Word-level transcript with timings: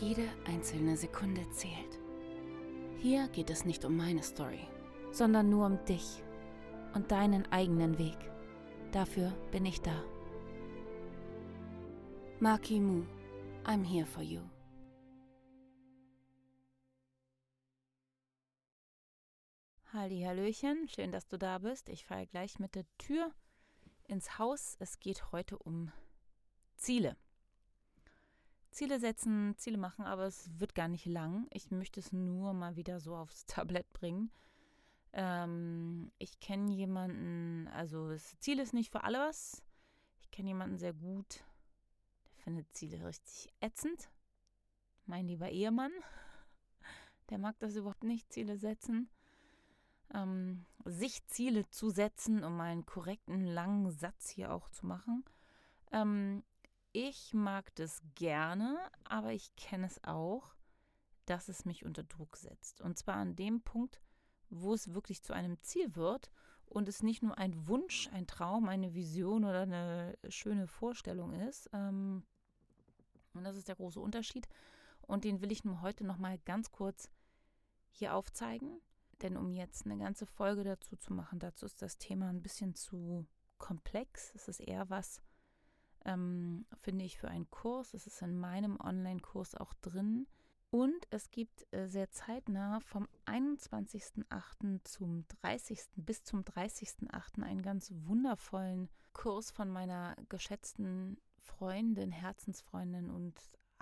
Jede 0.00 0.28
einzelne 0.46 0.96
Sekunde 0.96 1.48
zählt. 1.50 1.98
Hier 2.98 3.28
geht 3.28 3.50
es 3.50 3.64
nicht 3.64 3.84
um 3.84 3.96
meine 3.96 4.22
Story, 4.22 4.66
sondern 5.10 5.50
nur 5.50 5.66
um 5.66 5.84
dich 5.84 6.22
und 6.94 7.10
deinen 7.10 7.50
eigenen 7.52 7.98
Weg. 7.98 8.16
Dafür 8.90 9.32
bin 9.50 9.66
ich 9.66 9.80
da. 9.80 10.02
Maki 12.40 12.80
Mu, 12.80 13.04
I'm 13.64 13.84
here 13.84 14.06
for 14.06 14.22
you. 14.22 14.40
Halli, 19.92 20.22
Hallöchen, 20.22 20.88
schön, 20.88 21.12
dass 21.12 21.28
du 21.28 21.36
da 21.36 21.58
bist. 21.58 21.90
Ich 21.90 22.06
fahre 22.06 22.26
gleich 22.26 22.58
mit 22.58 22.74
der 22.74 22.86
Tür 22.96 23.30
ins 24.08 24.38
Haus. 24.38 24.76
Es 24.80 25.00
geht 25.00 25.32
heute 25.32 25.58
um 25.58 25.92
Ziele. 26.76 27.16
Ziele 28.72 28.98
setzen, 28.98 29.54
Ziele 29.56 29.78
machen, 29.78 30.04
aber 30.04 30.24
es 30.24 30.50
wird 30.58 30.74
gar 30.74 30.88
nicht 30.88 31.06
lang. 31.06 31.46
Ich 31.50 31.70
möchte 31.70 32.00
es 32.00 32.12
nur 32.12 32.52
mal 32.52 32.76
wieder 32.76 33.00
so 33.00 33.14
aufs 33.16 33.46
Tablett 33.46 33.92
bringen. 33.92 34.30
Ähm, 35.12 36.10
ich 36.18 36.40
kenne 36.40 36.72
jemanden, 36.72 37.68
also 37.68 38.10
das 38.10 38.38
Ziel 38.40 38.58
ist 38.58 38.72
nicht 38.74 38.90
für 38.90 39.04
alle 39.04 39.20
was. 39.20 39.62
Ich 40.20 40.30
kenne 40.30 40.48
jemanden 40.48 40.78
sehr 40.78 40.94
gut, 40.94 41.44
der 42.24 42.44
findet 42.44 42.74
Ziele 42.74 43.06
richtig 43.06 43.52
ätzend. 43.60 44.10
Mein 45.06 45.26
lieber 45.26 45.50
Ehemann, 45.50 45.92
der 47.30 47.38
mag 47.38 47.58
das 47.58 47.76
überhaupt 47.76 48.04
nicht, 48.04 48.32
Ziele 48.32 48.56
setzen 48.56 49.10
ähm, 50.14 50.64
sich 50.84 51.26
Ziele 51.26 51.68
zu 51.70 51.90
setzen, 51.90 52.44
um 52.44 52.60
einen 52.60 52.86
korrekten 52.86 53.44
langen 53.44 53.90
Satz 53.90 54.28
hier 54.28 54.52
auch 54.52 54.68
zu 54.70 54.86
machen. 54.86 55.24
Ähm, 55.90 56.42
ich 56.92 57.34
mag 57.34 57.74
das 57.76 58.02
gerne, 58.14 58.78
aber 59.04 59.32
ich 59.32 59.54
kenne 59.56 59.86
es 59.86 60.02
auch, 60.04 60.54
dass 61.26 61.48
es 61.48 61.64
mich 61.64 61.84
unter 61.84 62.02
Druck 62.02 62.36
setzt. 62.36 62.80
Und 62.80 62.98
zwar 62.98 63.16
an 63.16 63.36
dem 63.36 63.62
Punkt, 63.62 64.00
wo 64.50 64.74
es 64.74 64.92
wirklich 64.92 65.22
zu 65.22 65.32
einem 65.32 65.60
Ziel 65.62 65.94
wird 65.96 66.30
und 66.66 66.88
es 66.88 67.02
nicht 67.02 67.22
nur 67.22 67.38
ein 67.38 67.68
Wunsch, 67.68 68.08
ein 68.12 68.26
Traum, 68.26 68.68
eine 68.68 68.94
Vision 68.94 69.44
oder 69.44 69.62
eine 69.62 70.18
schöne 70.28 70.66
Vorstellung 70.66 71.32
ist. 71.32 71.70
Ähm, 71.72 72.24
und 73.34 73.44
das 73.44 73.56
ist 73.56 73.68
der 73.68 73.76
große 73.76 74.00
Unterschied. 74.00 74.48
Und 75.00 75.24
den 75.24 75.40
will 75.40 75.52
ich 75.52 75.64
nur 75.64 75.80
heute 75.80 76.04
nochmal 76.04 76.38
ganz 76.38 76.70
kurz 76.70 77.10
hier 77.90 78.14
aufzeigen. 78.14 78.80
Denn 79.22 79.36
um 79.36 79.50
jetzt 79.50 79.86
eine 79.86 79.98
ganze 79.98 80.26
Folge 80.26 80.64
dazu 80.64 80.96
zu 80.96 81.12
machen, 81.12 81.38
dazu 81.38 81.64
ist 81.64 81.80
das 81.80 81.98
Thema 81.98 82.28
ein 82.28 82.42
bisschen 82.42 82.74
zu 82.74 83.26
komplex. 83.58 84.32
Es 84.34 84.48
ist 84.48 84.60
eher 84.60 84.90
was, 84.90 85.22
ähm, 86.04 86.66
finde 86.80 87.04
ich, 87.04 87.18
für 87.18 87.28
einen 87.28 87.50
Kurs. 87.50 87.94
Es 87.94 88.06
ist 88.06 88.22
in 88.22 88.38
meinem 88.38 88.78
Online-Kurs 88.80 89.54
auch 89.54 89.74
drin. 89.74 90.26
Und 90.70 91.06
es 91.10 91.30
gibt 91.30 91.66
äh, 91.72 91.86
sehr 91.86 92.10
zeitnah 92.10 92.80
vom 92.80 93.06
21.08. 93.26 94.82
zum 94.84 95.26
30. 95.42 95.78
bis 95.96 96.24
zum 96.24 96.40
30.08. 96.40 97.42
einen 97.42 97.60
ganz 97.60 97.92
wundervollen 97.94 98.88
Kurs 99.12 99.50
von 99.50 99.68
meiner 99.68 100.16
geschätzten 100.30 101.18
Freundin, 101.38 102.10
Herzensfreundin 102.10 103.10
und 103.10 103.34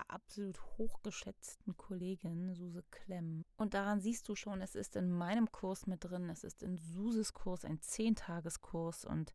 absolut 0.08 0.60
hochgeschätzten 0.78 1.76
Kollegin 1.76 2.54
Suse 2.54 2.82
Klemm. 2.91 3.44
Und 3.56 3.75
daran 3.75 4.00
siehst 4.00 4.28
du 4.28 4.34
schon, 4.34 4.60
es 4.60 4.75
ist 4.75 4.97
in 4.97 5.12
meinem 5.12 5.52
Kurs 5.52 5.87
mit 5.87 6.04
drin, 6.04 6.28
es 6.31 6.42
ist 6.42 6.62
in 6.62 6.76
Suses 6.76 7.34
Kurs 7.34 7.64
ein 7.64 7.81
Zehntageskurs 7.81 9.04
und 9.04 9.32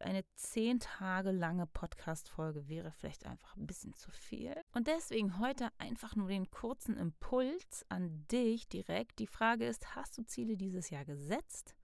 eine 0.00 0.24
zehn 0.34 0.80
Tage 0.80 1.30
lange 1.30 1.66
Podcast-Folge 1.66 2.68
wäre 2.68 2.92
vielleicht 2.92 3.26
einfach 3.26 3.56
ein 3.56 3.66
bisschen 3.66 3.94
zu 3.94 4.10
viel. 4.10 4.54
Und 4.72 4.86
deswegen 4.86 5.38
heute 5.38 5.68
einfach 5.78 6.16
nur 6.16 6.28
den 6.28 6.50
kurzen 6.50 6.96
Impuls 6.96 7.84
an 7.88 8.26
dich 8.28 8.68
direkt. 8.68 9.18
Die 9.18 9.26
Frage 9.26 9.66
ist, 9.66 9.94
hast 9.94 10.18
du 10.18 10.22
Ziele 10.24 10.56
dieses 10.56 10.90
Jahr 10.90 11.04
gesetzt? 11.04 11.76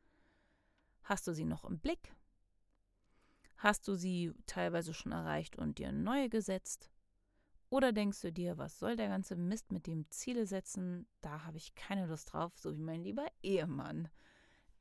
Hast 1.03 1.27
du 1.27 1.33
sie 1.33 1.45
noch 1.45 1.65
im 1.65 1.79
Blick? 1.79 2.15
Hast 3.59 3.89
du 3.89 3.95
sie 3.95 4.33
teilweise 4.47 4.93
schon 4.93 5.13
erreicht 5.13 5.57
und 5.57 5.79
dir 5.79 5.93
neue 5.93 6.29
gesetzt? 6.29 6.91
Oder 7.69 7.93
denkst 7.93 8.21
du 8.21 8.33
dir, 8.33 8.59
was 8.59 8.79
soll 8.79 8.97
der 8.97 9.09
ganze 9.09 9.37
Mist 9.37 9.73
mit 9.73 9.87
dem 9.87 10.09
Ziele 10.11 10.47
setzen? 10.47 11.09
Da 11.21 11.45
habe 11.45 11.57
ich 11.57 11.75
keine 11.75 12.07
Lust 12.07 12.33
drauf, 12.33 12.57
so 12.59 12.77
wie 12.77 12.83
mein 12.83 13.03
lieber 13.03 13.27
Ehemann. 13.43 14.09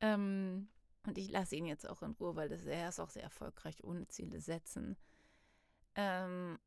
Ähm, 0.00 0.68
und 1.06 1.18
ich 1.18 1.30
lasse 1.30 1.56
ihn 1.56 1.66
jetzt 1.66 1.88
auch 1.88 2.02
in 2.02 2.12
Ruhe, 2.12 2.36
weil 2.36 2.48
das, 2.48 2.64
er 2.64 2.88
ist 2.88 3.00
auch 3.00 3.10
sehr 3.10 3.22
erfolgreich 3.22 3.84
ohne 3.84 4.06
Ziele 4.08 4.40
setzen. 4.40 4.96
Ähm, 5.94 6.58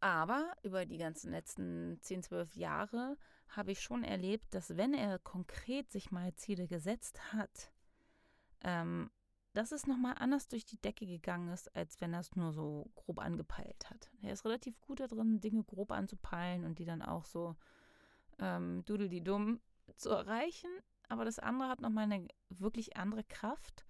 aber 0.00 0.52
über 0.62 0.84
die 0.84 0.98
ganzen 0.98 1.30
letzten 1.30 1.98
10, 2.02 2.24
12 2.24 2.56
Jahre 2.56 3.16
habe 3.48 3.72
ich 3.72 3.80
schon 3.80 4.04
erlebt, 4.04 4.54
dass 4.54 4.76
wenn 4.76 4.92
er 4.92 5.18
konkret 5.18 5.90
sich 5.90 6.10
mal 6.10 6.34
Ziele 6.34 6.66
gesetzt 6.66 7.32
hat, 7.32 7.72
ähm, 8.62 9.10
dass 9.54 9.70
es 9.70 9.86
nochmal 9.86 10.16
anders 10.18 10.48
durch 10.48 10.66
die 10.66 10.80
Decke 10.80 11.06
gegangen 11.06 11.48
ist, 11.52 11.74
als 11.76 12.00
wenn 12.00 12.12
er 12.12 12.20
es 12.20 12.34
nur 12.34 12.52
so 12.52 12.90
grob 12.96 13.20
angepeilt 13.20 13.88
hat. 13.88 14.10
Er 14.20 14.32
ist 14.32 14.44
relativ 14.44 14.80
gut 14.80 15.00
darin, 15.00 15.40
Dinge 15.40 15.62
grob 15.62 15.92
anzupeilen 15.92 16.64
und 16.64 16.78
die 16.78 16.84
dann 16.84 17.02
auch 17.02 17.24
so 17.24 17.54
ähm, 18.40 18.84
dumm 18.84 19.60
zu 19.96 20.10
erreichen. 20.10 20.70
Aber 21.08 21.24
das 21.24 21.38
andere 21.38 21.68
hat 21.68 21.80
nochmal 21.80 22.04
eine 22.04 22.28
wirklich 22.48 22.96
andere 22.96 23.24
Kraft. 23.24 23.84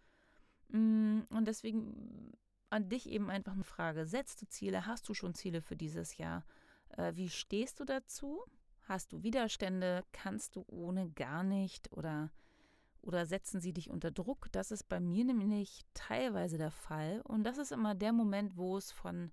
Mm, 0.68 1.20
und 1.30 1.46
deswegen 1.46 2.32
an 2.70 2.88
dich 2.88 3.08
eben 3.08 3.30
einfach 3.30 3.52
eine 3.52 3.64
Frage. 3.64 4.06
Setzt 4.06 4.42
du 4.42 4.46
Ziele? 4.46 4.86
Hast 4.86 5.08
du 5.08 5.14
schon 5.14 5.34
Ziele 5.34 5.62
für 5.62 5.76
dieses 5.76 6.16
Jahr? 6.16 6.44
Äh, 6.90 7.14
wie 7.14 7.28
stehst 7.28 7.80
du 7.80 7.84
dazu? 7.84 8.42
Hast 8.82 9.12
du 9.12 9.22
Widerstände? 9.22 10.04
Kannst 10.12 10.56
du 10.56 10.64
ohne 10.68 11.10
gar 11.10 11.42
nicht? 11.42 11.92
Oder 11.92 12.30
oder 13.04 13.26
setzen 13.26 13.60
sie 13.60 13.74
dich 13.74 13.90
unter 13.90 14.10
Druck? 14.10 14.48
Das 14.52 14.70
ist 14.70 14.88
bei 14.88 14.98
mir 14.98 15.24
nämlich 15.24 15.82
teilweise 15.92 16.56
der 16.56 16.70
Fall. 16.70 17.20
Und 17.24 17.44
das 17.44 17.58
ist 17.58 17.70
immer 17.70 17.94
der 17.94 18.12
Moment, 18.12 18.56
wo 18.56 18.78
es 18.78 18.92
von 18.92 19.30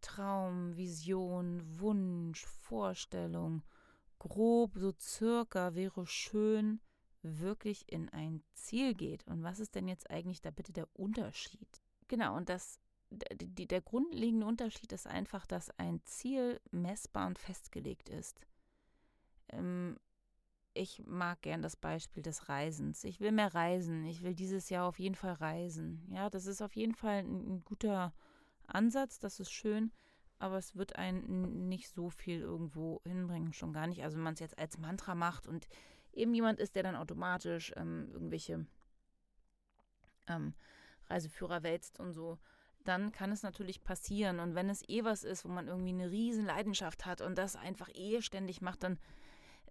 Traum, 0.00 0.76
Vision, 0.76 1.60
Wunsch, 1.78 2.46
Vorstellung, 2.46 3.62
grob, 4.18 4.72
so 4.76 4.94
circa, 4.98 5.74
wäre 5.74 6.06
schön, 6.06 6.80
wirklich 7.40 7.90
in 7.90 8.08
ein 8.10 8.42
Ziel 8.54 8.94
geht. 8.94 9.26
Und 9.26 9.42
was 9.42 9.60
ist 9.60 9.74
denn 9.74 9.88
jetzt 9.88 10.10
eigentlich 10.10 10.40
da 10.40 10.50
bitte 10.50 10.72
der 10.72 10.88
Unterschied? 10.94 11.68
Genau, 12.08 12.36
und 12.36 12.48
das, 12.48 12.78
der 13.10 13.80
grundlegende 13.80 14.46
Unterschied 14.46 14.92
ist 14.92 15.06
einfach, 15.06 15.46
dass 15.46 15.70
ein 15.78 16.00
Ziel 16.04 16.60
messbar 16.70 17.26
und 17.26 17.38
festgelegt 17.38 18.08
ist. 18.08 18.40
Ähm, 19.48 19.98
ich 20.74 21.02
mag 21.06 21.40
gern 21.42 21.62
das 21.62 21.76
Beispiel 21.76 22.22
des 22.22 22.48
Reisens. 22.48 23.02
Ich 23.04 23.20
will 23.20 23.32
mehr 23.32 23.54
reisen. 23.54 24.04
Ich 24.04 24.22
will 24.22 24.34
dieses 24.34 24.68
Jahr 24.68 24.86
auf 24.86 24.98
jeden 24.98 25.14
Fall 25.14 25.32
reisen. 25.32 26.06
Ja, 26.10 26.28
das 26.28 26.46
ist 26.46 26.60
auf 26.60 26.76
jeden 26.76 26.94
Fall 26.94 27.20
ein, 27.20 27.56
ein 27.56 27.64
guter 27.64 28.12
Ansatz. 28.66 29.18
Das 29.18 29.40
ist 29.40 29.50
schön. 29.50 29.90
Aber 30.38 30.58
es 30.58 30.76
wird 30.76 30.96
einen 30.96 31.68
nicht 31.68 31.88
so 31.88 32.10
viel 32.10 32.40
irgendwo 32.40 33.00
hinbringen. 33.06 33.54
Schon 33.54 33.72
gar 33.72 33.86
nicht. 33.86 34.02
Also, 34.04 34.16
wenn 34.16 34.24
man 34.24 34.34
es 34.34 34.40
jetzt 34.40 34.58
als 34.58 34.76
Mantra 34.76 35.14
macht 35.14 35.46
und 35.46 35.66
eben 36.16 36.34
jemand 36.34 36.60
ist, 36.60 36.74
der 36.74 36.82
dann 36.82 36.96
automatisch 36.96 37.72
ähm, 37.76 38.08
irgendwelche 38.12 38.66
ähm, 40.26 40.54
Reiseführer 41.08 41.62
wälzt 41.62 42.00
und 42.00 42.12
so, 42.12 42.38
dann 42.84 43.12
kann 43.12 43.32
es 43.32 43.42
natürlich 43.42 43.82
passieren. 43.82 44.40
Und 44.40 44.54
wenn 44.54 44.70
es 44.70 44.88
eh 44.88 45.04
was 45.04 45.24
ist, 45.24 45.44
wo 45.44 45.48
man 45.48 45.68
irgendwie 45.68 45.90
eine 45.90 46.10
riesen 46.10 46.46
Leidenschaft 46.46 47.06
hat 47.06 47.20
und 47.20 47.36
das 47.36 47.56
einfach 47.56 47.90
eh 47.94 48.22
ständig 48.22 48.60
macht, 48.60 48.82
dann 48.82 48.98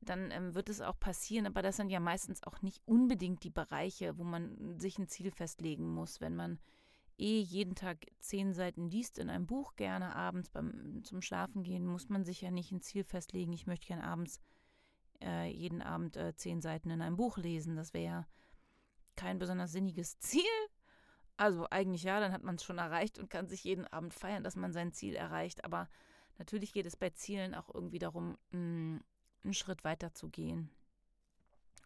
dann 0.02 0.32
ähm, 0.32 0.56
wird 0.56 0.70
es 0.70 0.82
auch 0.82 1.00
passieren. 1.00 1.48
Aber 1.48 1.62
das 1.62 1.78
sind 1.78 1.90
ja 1.90 2.00
meistens 2.00 2.44
auch 2.44 2.62
nicht 2.62 2.82
unbedingt 2.86 3.44
die 3.44 3.50
Bereiche, 3.50 4.18
wo 4.18 4.24
man 4.24 4.80
sich 4.80 4.98
ein 4.98 5.08
Ziel 5.08 5.32
festlegen 5.32 5.94
muss. 5.94 6.22
Wenn 6.22 6.36
man 6.36 6.60
eh 7.18 7.40
jeden 7.40 7.76
Tag 7.76 8.06
zehn 8.20 8.54
Seiten 8.54 8.90
liest 8.90 9.18
in 9.18 9.30
einem 9.30 9.48
Buch, 9.48 9.76
gerne 9.76 10.16
abends 10.16 10.50
beim, 10.50 11.04
zum 11.04 11.22
Schlafen 11.22 11.64
gehen, 11.64 11.86
muss 11.86 12.10
man 12.10 12.24
sich 12.24 12.42
ja 12.42 12.52
nicht 12.52 12.72
ein 12.72 12.82
Ziel 12.82 13.04
festlegen. 13.04 13.54
Ich 13.54 13.68
möchte 13.68 13.88
gerne 13.88 14.04
abends 14.04 14.40
äh, 15.22 15.50
jeden 15.50 15.82
Abend 15.82 16.18
äh, 16.18 16.36
zehn 16.36 16.62
Seiten 16.62 16.90
in 16.90 17.02
einem 17.02 17.18
Buch 17.18 17.38
lesen. 17.38 17.76
Das 17.76 17.94
wäre 17.94 18.06
ja 18.06 18.28
kein 19.16 19.40
besonders 19.40 19.72
sinniges 19.72 20.20
Ziel. 20.20 20.44
Also 21.38 21.68
eigentlich 21.70 22.04
ja, 22.04 22.20
dann 22.20 22.32
hat 22.32 22.44
man 22.44 22.56
es 22.56 22.64
schon 22.64 22.78
erreicht 22.78 23.20
und 23.20 23.30
kann 23.30 23.48
sich 23.48 23.64
jeden 23.64 23.86
Abend 23.88 24.14
feiern, 24.14 24.44
dass 24.44 24.56
man 24.56 24.72
sein 24.72 24.94
Ziel 24.94 25.16
erreicht. 25.16 25.66
Aber 25.66 25.90
Natürlich 26.38 26.74
geht 26.74 26.86
es 26.86 26.96
bei 26.96 27.10
Zielen 27.12 27.56
auch 27.56 27.74
irgendwie 27.74 28.00
darum, 28.00 28.38
mm, 28.52 28.98
einen 29.44 29.54
Schritt 29.54 29.84
weiter 29.84 30.14
zu 30.14 30.30
gehen. 30.30 30.70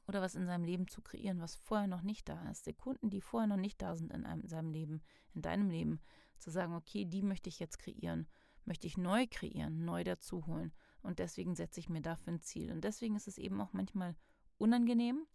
Oder 0.08 0.22
was 0.22 0.34
in 0.34 0.48
seinem 0.48 0.64
Leben 0.64 0.88
zu 0.88 1.02
kreieren, 1.02 1.40
was 1.40 1.56
vorher 1.56 1.88
noch 1.88 2.02
nicht 2.02 2.28
da 2.30 2.50
ist. 2.50 2.64
Sekunden, 2.64 3.12
die 3.12 3.22
vorher 3.22 3.48
noch 3.48 3.58
nicht 3.58 3.82
da 3.82 3.96
sind 3.96 4.12
in, 4.12 4.26
einem, 4.26 4.42
in 4.42 4.48
seinem 4.48 4.72
Leben, 4.72 5.04
in 5.36 5.44
deinem 5.44 5.70
Leben. 5.70 6.02
Zu 6.40 6.50
sagen, 6.50 6.74
okay, 6.74 7.06
die 7.06 7.22
möchte 7.22 7.50
ich 7.50 7.60
jetzt 7.60 7.78
kreieren, 7.78 8.28
möchte 8.66 8.88
ich 8.88 8.98
neu 8.98 9.28
kreieren, 9.30 9.86
neu 9.86 10.04
dazuholen. 10.04 10.74
Und 11.02 11.20
deswegen 11.20 11.56
setze 11.56 11.80
ich 11.80 11.90
mir 11.90 12.02
dafür 12.02 12.34
ein 12.34 12.42
Ziel. 12.42 12.72
Und 12.72 12.84
deswegen 12.84 13.16
ist 13.16 13.28
es 13.28 13.38
eben 13.38 13.60
auch 13.62 13.74
manchmal 13.74 14.16
unangenehm. 14.58 15.26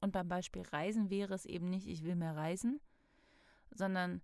Und 0.00 0.12
beim 0.12 0.28
Beispiel 0.28 0.62
Reisen 0.62 1.10
wäre 1.10 1.34
es 1.34 1.46
eben 1.46 1.70
nicht, 1.70 1.86
ich 1.86 2.04
will 2.04 2.14
mehr 2.14 2.36
reisen, 2.36 2.80
sondern 3.70 4.20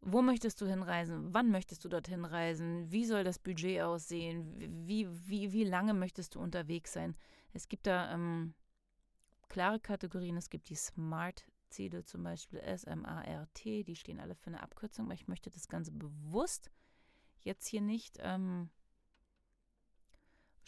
wo 0.00 0.22
möchtest 0.22 0.60
du 0.60 0.66
hinreisen? 0.66 1.34
Wann 1.34 1.50
möchtest 1.50 1.84
du 1.84 1.88
dorthin 1.88 2.24
reisen? 2.24 2.90
Wie 2.90 3.04
soll 3.04 3.24
das 3.24 3.38
Budget 3.38 3.82
aussehen? 3.82 4.86
Wie, 4.86 5.08
wie, 5.28 5.52
wie 5.52 5.64
lange 5.64 5.94
möchtest 5.94 6.34
du 6.34 6.40
unterwegs 6.40 6.92
sein? 6.92 7.16
Es 7.52 7.68
gibt 7.68 7.86
da 7.86 8.12
ähm, 8.12 8.54
klare 9.48 9.80
Kategorien. 9.80 10.36
Es 10.36 10.48
gibt 10.48 10.68
die 10.68 10.76
Smart-Ziele, 10.76 12.04
zum 12.04 12.22
Beispiel 12.22 12.60
S-M-A-R-T. 12.60 13.84
Die 13.84 13.96
stehen 13.96 14.20
alle 14.20 14.34
für 14.34 14.48
eine 14.48 14.62
Abkürzung, 14.62 15.06
aber 15.06 15.14
ich 15.14 15.28
möchte 15.28 15.50
das 15.50 15.68
Ganze 15.68 15.92
bewusst 15.92 16.70
jetzt 17.40 17.66
hier 17.66 17.80
nicht 17.80 18.18
ähm, 18.20 18.70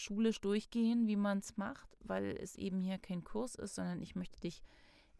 schulisch 0.00 0.40
durchgehen, 0.40 1.06
wie 1.06 1.16
man 1.16 1.38
es 1.38 1.56
macht, 1.56 1.88
weil 2.00 2.36
es 2.40 2.56
eben 2.56 2.80
hier 2.80 2.98
kein 2.98 3.24
Kurs 3.24 3.54
ist, 3.54 3.74
sondern 3.74 4.00
ich 4.00 4.14
möchte 4.14 4.40
dich 4.40 4.62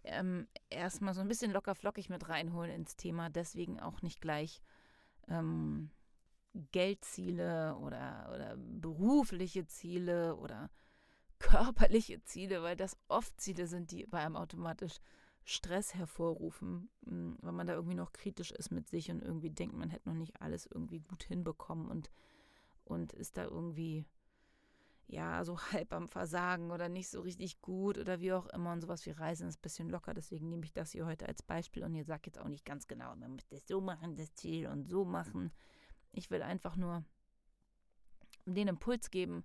ähm, 0.05 0.47
erstmal 0.71 1.15
so 1.15 1.21
ein 1.21 1.29
bisschen 1.29 1.53
locker 1.53 1.75
flockig 1.75 2.09
mit 2.09 2.29
reinholen 2.29 2.71
ins 2.71 2.97
Thema. 2.97 3.29
Deswegen 3.29 3.81
auch 3.81 4.03
nicht 4.03 4.21
gleich 4.21 4.63
ähm, 5.29 5.91
Geldziele 6.73 7.77
oder, 7.77 8.31
oder 8.35 8.57
berufliche 8.57 9.67
Ziele 9.67 10.37
oder 10.37 10.71
körperliche 11.39 12.23
Ziele, 12.23 12.63
weil 12.63 12.77
das 12.77 12.97
oft 13.09 13.41
Ziele 13.41 13.67
sind, 13.67 13.91
die 13.91 14.07
bei 14.07 14.19
einem 14.19 14.37
automatisch 14.37 14.99
Stress 15.45 15.95
hervorrufen, 15.95 16.91
hm, 17.07 17.39
weil 17.41 17.53
man 17.53 17.67
da 17.67 17.75
irgendwie 17.75 17.95
noch 17.95 18.13
kritisch 18.13 18.51
ist 18.53 18.71
mit 18.71 18.89
sich 18.89 19.11
und 19.11 19.23
irgendwie 19.23 19.51
denkt, 19.51 19.75
man 19.77 19.91
hätte 19.91 20.09
noch 20.09 20.17
nicht 20.17 20.41
alles 20.43 20.67
irgendwie 20.67 21.01
gut 21.01 21.23
hinbekommen 21.25 21.89
und, 21.89 22.11
und 22.85 23.13
ist 23.15 23.37
da 23.37 23.45
irgendwie 23.45 24.05
ja, 25.09 25.45
so 25.45 25.59
halb 25.73 25.93
am 25.93 26.09
Versagen 26.09 26.71
oder 26.71 26.89
nicht 26.89 27.09
so 27.09 27.21
richtig 27.21 27.61
gut 27.61 27.99
oder 27.99 28.21
wie 28.21 28.33
auch 28.33 28.47
immer 28.47 28.73
und 28.73 28.81
sowas 28.81 29.05
wie 29.07 29.11
Reisen 29.11 29.49
ist 29.49 29.59
ein 29.59 29.63
bisschen 29.63 29.89
locker. 29.89 30.15
Deswegen 30.15 30.49
nehme 30.49 30.65
ich 30.65 30.73
das 30.73 30.93
hier 30.93 31.07
heute 31.07 31.27
als 31.27 31.43
Beispiel 31.43 31.83
und 31.83 31.95
ihr 31.95 32.05
sagt 32.05 32.27
jetzt 32.27 32.39
auch 32.39 32.49
nicht 32.49 32.65
ganz 32.65 32.87
genau, 32.87 33.15
man 33.17 33.33
muss 33.33 33.49
das 33.49 33.67
so 33.67 33.81
machen, 33.81 34.17
das 34.17 34.35
Ziel 34.35 34.69
und 34.69 34.89
so 34.89 35.05
machen. 35.05 35.51
Ich 36.13 36.31
will 36.31 36.43
einfach 36.43 36.77
nur 36.77 37.05
den 38.47 38.69
Impuls 38.69 39.11
geben, 39.11 39.45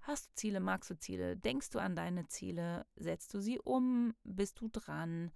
hast 0.00 0.28
du 0.28 0.34
Ziele, 0.34 0.60
magst 0.60 0.90
du 0.90 0.98
Ziele, 0.98 1.36
denkst 1.36 1.70
du 1.70 1.78
an 1.78 1.96
deine 1.96 2.26
Ziele, 2.28 2.86
setzt 2.96 3.34
du 3.34 3.40
sie 3.40 3.58
um, 3.58 4.14
bist 4.24 4.60
du 4.60 4.68
dran 4.68 5.30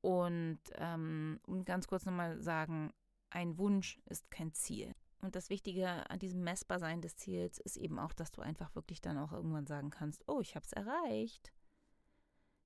und 0.00 0.58
ähm, 0.74 1.40
ganz 1.64 1.86
kurz 1.86 2.04
nochmal 2.06 2.40
sagen, 2.40 2.92
ein 3.30 3.58
Wunsch 3.58 4.00
ist 4.06 4.30
kein 4.30 4.52
Ziel. 4.52 4.94
Und 5.22 5.36
das 5.36 5.50
Wichtige 5.50 6.08
an 6.08 6.18
diesem 6.18 6.42
Messbarsein 6.42 7.02
des 7.02 7.16
Ziels 7.16 7.58
ist 7.58 7.76
eben 7.76 7.98
auch, 7.98 8.12
dass 8.12 8.30
du 8.30 8.40
einfach 8.40 8.74
wirklich 8.74 9.00
dann 9.00 9.18
auch 9.18 9.32
irgendwann 9.32 9.66
sagen 9.66 9.90
kannst, 9.90 10.26
oh, 10.28 10.40
ich 10.40 10.54
habe 10.54 10.64
es 10.64 10.72
erreicht. 10.72 11.52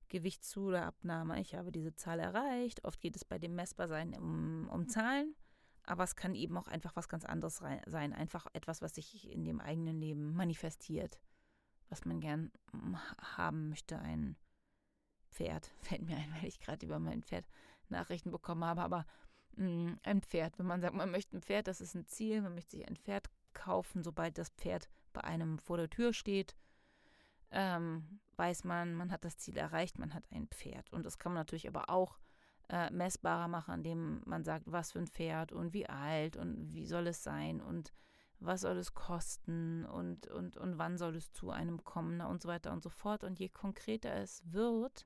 Gewichtszu- 0.09 0.67
oder 0.67 0.85
Abnahme, 0.85 1.41
ich 1.41 1.55
habe 1.55 1.71
diese 1.71 1.95
Zahl 1.95 2.19
erreicht. 2.19 2.85
Oft 2.85 3.01
geht 3.01 3.15
es 3.15 3.25
bei 3.25 3.39
dem 3.39 3.55
Messbarsein 3.55 4.13
um, 4.15 4.69
um 4.69 4.87
Zahlen, 4.87 5.35
aber 5.83 6.03
es 6.03 6.15
kann 6.15 6.35
eben 6.35 6.57
auch 6.57 6.67
einfach 6.67 6.95
was 6.95 7.09
ganz 7.09 7.25
anderes 7.25 7.57
sein. 7.57 8.13
Einfach 8.13 8.47
etwas, 8.53 8.81
was 8.81 8.95
sich 8.95 9.29
in 9.29 9.43
dem 9.43 9.59
eigenen 9.59 9.99
Leben 9.99 10.33
manifestiert, 10.33 11.19
was 11.89 12.05
man 12.05 12.21
gern 12.21 12.51
haben 13.35 13.69
möchte. 13.69 13.99
Ein 13.99 14.37
Pferd 15.31 15.71
fällt 15.81 16.03
mir 16.03 16.15
ein, 16.15 16.33
weil 16.35 16.47
ich 16.47 16.59
gerade 16.59 16.85
über 16.85 16.99
mein 16.99 17.23
Pferd 17.23 17.45
Nachrichten 17.89 18.31
bekommen 18.31 18.63
habe, 18.63 18.81
aber 18.81 19.05
ein 19.57 20.21
Pferd. 20.21 20.57
Wenn 20.57 20.65
man 20.65 20.81
sagt, 20.81 20.95
man 20.95 21.11
möchte 21.11 21.37
ein 21.37 21.41
Pferd, 21.41 21.67
das 21.67 21.81
ist 21.81 21.95
ein 21.95 22.07
Ziel, 22.07 22.41
man 22.41 22.53
möchte 22.53 22.71
sich 22.71 22.87
ein 22.87 22.97
Pferd 22.97 23.29
kaufen, 23.53 24.03
sobald 24.03 24.37
das 24.37 24.49
Pferd 24.49 24.89
bei 25.13 25.23
einem 25.23 25.59
vor 25.59 25.77
der 25.77 25.89
Tür 25.89 26.13
steht, 26.13 26.55
ähm, 27.51 28.19
weiß 28.35 28.65
man, 28.65 28.95
man 28.95 29.11
hat 29.11 29.23
das 29.23 29.37
Ziel 29.37 29.57
erreicht, 29.57 29.97
man 29.97 30.13
hat 30.13 30.25
ein 30.31 30.47
Pferd. 30.47 30.91
Und 30.91 31.05
das 31.05 31.17
kann 31.17 31.31
man 31.31 31.41
natürlich 31.41 31.67
aber 31.67 31.89
auch 31.89 32.19
äh, 32.69 32.89
messbarer 32.91 33.47
machen, 33.47 33.75
indem 33.75 34.21
man 34.25 34.43
sagt, 34.43 34.65
was 34.71 34.91
für 34.91 34.99
ein 34.99 35.07
Pferd 35.07 35.51
und 35.51 35.73
wie 35.73 35.87
alt 35.87 36.35
und 36.35 36.73
wie 36.73 36.85
soll 36.85 37.07
es 37.07 37.23
sein 37.23 37.61
und 37.61 37.93
was 38.39 38.61
soll 38.61 38.77
es 38.77 38.93
kosten 38.93 39.85
und, 39.85 40.27
und, 40.27 40.57
und 40.57 40.77
wann 40.77 40.97
soll 40.97 41.15
es 41.15 41.31
zu 41.31 41.51
einem 41.51 41.83
kommen 41.83 42.21
und 42.21 42.41
so 42.41 42.49
weiter 42.49 42.71
und 42.71 42.83
so 42.83 42.89
fort. 42.89 43.23
Und 43.23 43.39
je 43.39 43.49
konkreter 43.49 44.13
es 44.15 44.43
wird, 44.51 45.05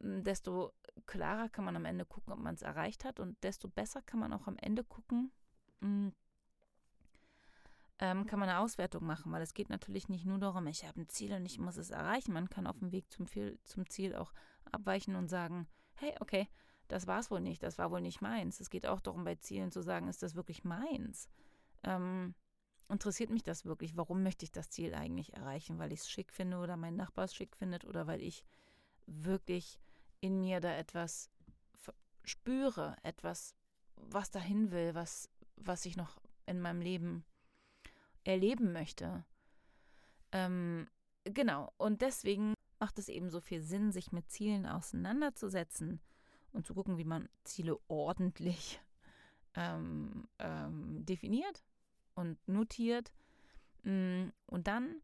desto 0.00 0.72
klarer 1.06 1.48
kann 1.48 1.64
man 1.64 1.76
am 1.76 1.84
Ende 1.84 2.04
gucken, 2.04 2.32
ob 2.32 2.38
man 2.38 2.54
es 2.54 2.62
erreicht 2.62 3.04
hat 3.04 3.20
und 3.20 3.42
desto 3.42 3.68
besser 3.68 4.02
kann 4.02 4.20
man 4.20 4.32
auch 4.32 4.46
am 4.46 4.56
Ende 4.58 4.84
gucken, 4.84 5.32
mh, 5.80 6.12
ähm, 8.00 8.26
kann 8.26 8.40
man 8.40 8.48
eine 8.48 8.58
Auswertung 8.58 9.04
machen, 9.04 9.30
weil 9.32 9.42
es 9.42 9.54
geht 9.54 9.70
natürlich 9.70 10.08
nicht 10.08 10.26
nur 10.26 10.38
darum, 10.38 10.66
ich 10.66 10.84
habe 10.84 11.00
ein 11.00 11.08
Ziel 11.08 11.32
und 11.32 11.46
ich 11.46 11.58
muss 11.58 11.76
es 11.76 11.90
erreichen. 11.90 12.32
Man 12.32 12.50
kann 12.50 12.66
auf 12.66 12.78
dem 12.78 12.90
Weg 12.92 13.10
zum, 13.10 13.26
zum 13.64 13.88
Ziel 13.88 14.16
auch 14.16 14.32
abweichen 14.72 15.14
und 15.14 15.28
sagen, 15.28 15.68
hey, 15.94 16.14
okay, 16.20 16.48
das 16.88 17.06
war 17.06 17.20
es 17.20 17.30
wohl 17.30 17.40
nicht, 17.40 17.62
das 17.62 17.78
war 17.78 17.90
wohl 17.90 18.00
nicht 18.00 18.20
meins. 18.20 18.60
Es 18.60 18.68
geht 18.68 18.86
auch 18.86 19.00
darum, 19.00 19.24
bei 19.24 19.36
Zielen 19.36 19.70
zu 19.70 19.80
sagen, 19.80 20.08
ist 20.08 20.22
das 20.22 20.34
wirklich 20.34 20.64
meins? 20.64 21.28
Ähm, 21.84 22.34
interessiert 22.88 23.30
mich 23.30 23.42
das 23.42 23.64
wirklich? 23.64 23.96
Warum 23.96 24.22
möchte 24.22 24.44
ich 24.44 24.52
das 24.52 24.70
Ziel 24.70 24.94
eigentlich 24.94 25.32
erreichen? 25.34 25.78
Weil 25.78 25.92
ich 25.92 26.00
es 26.00 26.10
schick 26.10 26.32
finde 26.32 26.58
oder 26.58 26.76
mein 26.76 26.96
Nachbar 26.96 27.26
es 27.26 27.34
schick 27.34 27.56
findet 27.56 27.84
oder 27.84 28.06
weil 28.06 28.20
ich 28.20 28.44
wirklich 29.06 29.80
in 30.24 30.40
mir 30.40 30.60
da 30.60 30.74
etwas 30.74 31.30
spüre, 32.24 32.96
etwas, 33.02 33.54
was 33.96 34.30
dahin 34.30 34.70
will, 34.70 34.94
was, 34.94 35.28
was 35.56 35.84
ich 35.84 35.96
noch 35.96 36.18
in 36.46 36.62
meinem 36.62 36.80
Leben 36.80 37.24
erleben 38.24 38.72
möchte. 38.72 39.26
Ähm, 40.32 40.88
genau, 41.24 41.74
und 41.76 42.00
deswegen 42.00 42.54
macht 42.80 42.98
es 42.98 43.10
eben 43.10 43.28
so 43.28 43.40
viel 43.42 43.60
Sinn, 43.60 43.92
sich 43.92 44.12
mit 44.12 44.30
Zielen 44.30 44.64
auseinanderzusetzen 44.64 46.00
und 46.52 46.66
zu 46.66 46.72
gucken, 46.72 46.96
wie 46.96 47.04
man 47.04 47.28
Ziele 47.44 47.78
ordentlich 47.88 48.80
ähm, 49.54 50.26
ähm, 50.38 51.04
definiert 51.04 51.62
und 52.14 52.38
notiert. 52.48 53.12
Mm, 53.82 54.28
und 54.46 54.66
dann 54.68 55.02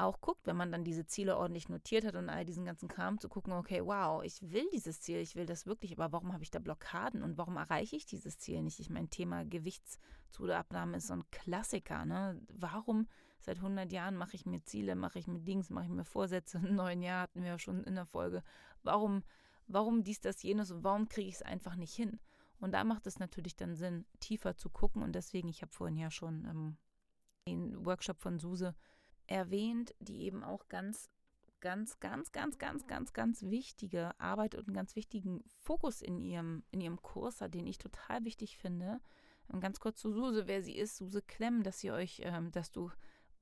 auch 0.00 0.20
guckt, 0.20 0.46
wenn 0.46 0.56
man 0.56 0.72
dann 0.72 0.84
diese 0.84 1.06
Ziele 1.06 1.36
ordentlich 1.36 1.68
notiert 1.68 2.04
hat 2.04 2.16
und 2.16 2.28
all 2.28 2.44
diesen 2.44 2.64
ganzen 2.64 2.88
Kram, 2.88 3.18
zu 3.18 3.28
gucken, 3.28 3.52
okay, 3.52 3.84
wow, 3.84 4.22
ich 4.22 4.40
will 4.50 4.68
dieses 4.72 5.00
Ziel, 5.00 5.18
ich 5.18 5.36
will 5.36 5.46
das 5.46 5.66
wirklich, 5.66 5.98
aber 5.98 6.12
warum 6.12 6.32
habe 6.32 6.42
ich 6.42 6.50
da 6.50 6.58
Blockaden 6.58 7.22
und 7.22 7.38
warum 7.38 7.56
erreiche 7.56 7.96
ich 7.96 8.06
dieses 8.06 8.38
Ziel 8.38 8.62
nicht? 8.62 8.80
Ich 8.80 8.90
mein 8.90 9.10
Thema 9.10 9.44
Gewichtszuabnahme 9.44 10.96
ist 10.96 11.08
so 11.08 11.14
ein 11.14 11.30
Klassiker, 11.30 12.04
ne? 12.04 12.40
Warum 12.52 13.06
seit 13.40 13.56
100 13.56 13.90
Jahren 13.92 14.16
mache 14.16 14.36
ich 14.36 14.46
mir 14.46 14.62
Ziele, 14.62 14.94
mache 14.94 15.18
ich 15.18 15.26
mir 15.26 15.40
Dings, 15.40 15.70
mache 15.70 15.86
ich 15.86 15.90
mir 15.90 16.04
Vorsätze, 16.04 16.58
im 16.64 16.74
neuen 16.74 17.02
Jahr 17.02 17.22
hatten 17.22 17.42
wir 17.42 17.50
ja 17.50 17.58
schon 17.58 17.84
in 17.84 17.94
der 17.94 18.06
Folge, 18.06 18.42
warum, 18.82 19.22
warum 19.66 20.02
dies, 20.02 20.20
das, 20.20 20.42
jenes 20.42 20.70
und 20.70 20.84
warum 20.84 21.08
kriege 21.08 21.28
ich 21.28 21.36
es 21.36 21.42
einfach 21.42 21.76
nicht 21.76 21.94
hin? 21.94 22.20
Und 22.60 22.72
da 22.72 22.84
macht 22.84 23.06
es 23.06 23.18
natürlich 23.18 23.56
dann 23.56 23.74
Sinn, 23.74 24.04
tiefer 24.20 24.54
zu 24.56 24.68
gucken 24.68 25.02
und 25.02 25.14
deswegen, 25.14 25.48
ich 25.48 25.62
habe 25.62 25.72
vorhin 25.72 25.96
ja 25.96 26.10
schon 26.10 26.44
ähm, 26.44 26.76
den 27.48 27.86
Workshop 27.86 28.20
von 28.20 28.38
Suse 28.38 28.74
erwähnt, 29.30 29.94
die 30.00 30.22
eben 30.22 30.44
auch 30.44 30.68
ganz, 30.68 31.08
ganz, 31.60 32.00
ganz, 32.00 32.32
ganz, 32.32 32.58
ganz, 32.58 32.86
ganz, 32.86 33.12
ganz 33.12 33.42
wichtige 33.44 34.18
Arbeit 34.20 34.54
und 34.54 34.66
einen 34.66 34.74
ganz 34.74 34.96
wichtigen 34.96 35.42
Fokus 35.60 36.02
in 36.02 36.20
ihrem, 36.20 36.64
in 36.70 36.80
ihrem 36.80 37.00
Kurs 37.00 37.40
hat, 37.40 37.54
den 37.54 37.66
ich 37.66 37.78
total 37.78 38.24
wichtig 38.24 38.58
finde. 38.58 39.00
Und 39.48 39.60
ganz 39.60 39.80
kurz 39.80 40.00
zu 40.00 40.12
Suse, 40.12 40.46
wer 40.46 40.62
sie 40.62 40.76
ist, 40.76 40.96
Suse 40.96 41.22
Klemm, 41.22 41.62
dass 41.62 41.82
ihr 41.82 41.94
euch, 41.94 42.20
ähm, 42.24 42.50
dass 42.52 42.70
du 42.70 42.90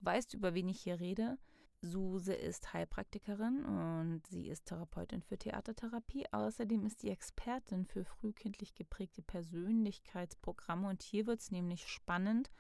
weißt, 0.01 0.35
über 0.35 0.55
wen 0.55 0.69
ich 0.69 0.81
hier 0.81 1.01
rede. 1.01 1.39
Suse 1.81 2.35
ist 2.35 2.73
Heilpraktikerin 2.73 3.65
und 3.65 4.27
sie 4.27 4.49
ist 4.49 4.67
Therapeutin 4.67 5.23
für 5.23 5.39
Theatertherapie. 5.39 6.27
Außerdem 6.33 6.85
ist 6.87 7.01
sie 7.01 7.11
Expertin 7.11 7.85
für 7.85 8.05
frühkindlich 8.05 8.75
geprägte 8.75 9.23
Persönlichkeitsprogramme. 9.23 10.89
Und 10.89 11.03
hier 11.03 11.27
wird 11.27 11.41
es 11.41 11.53
nämlich 11.53 11.87
spannend. 11.87 12.51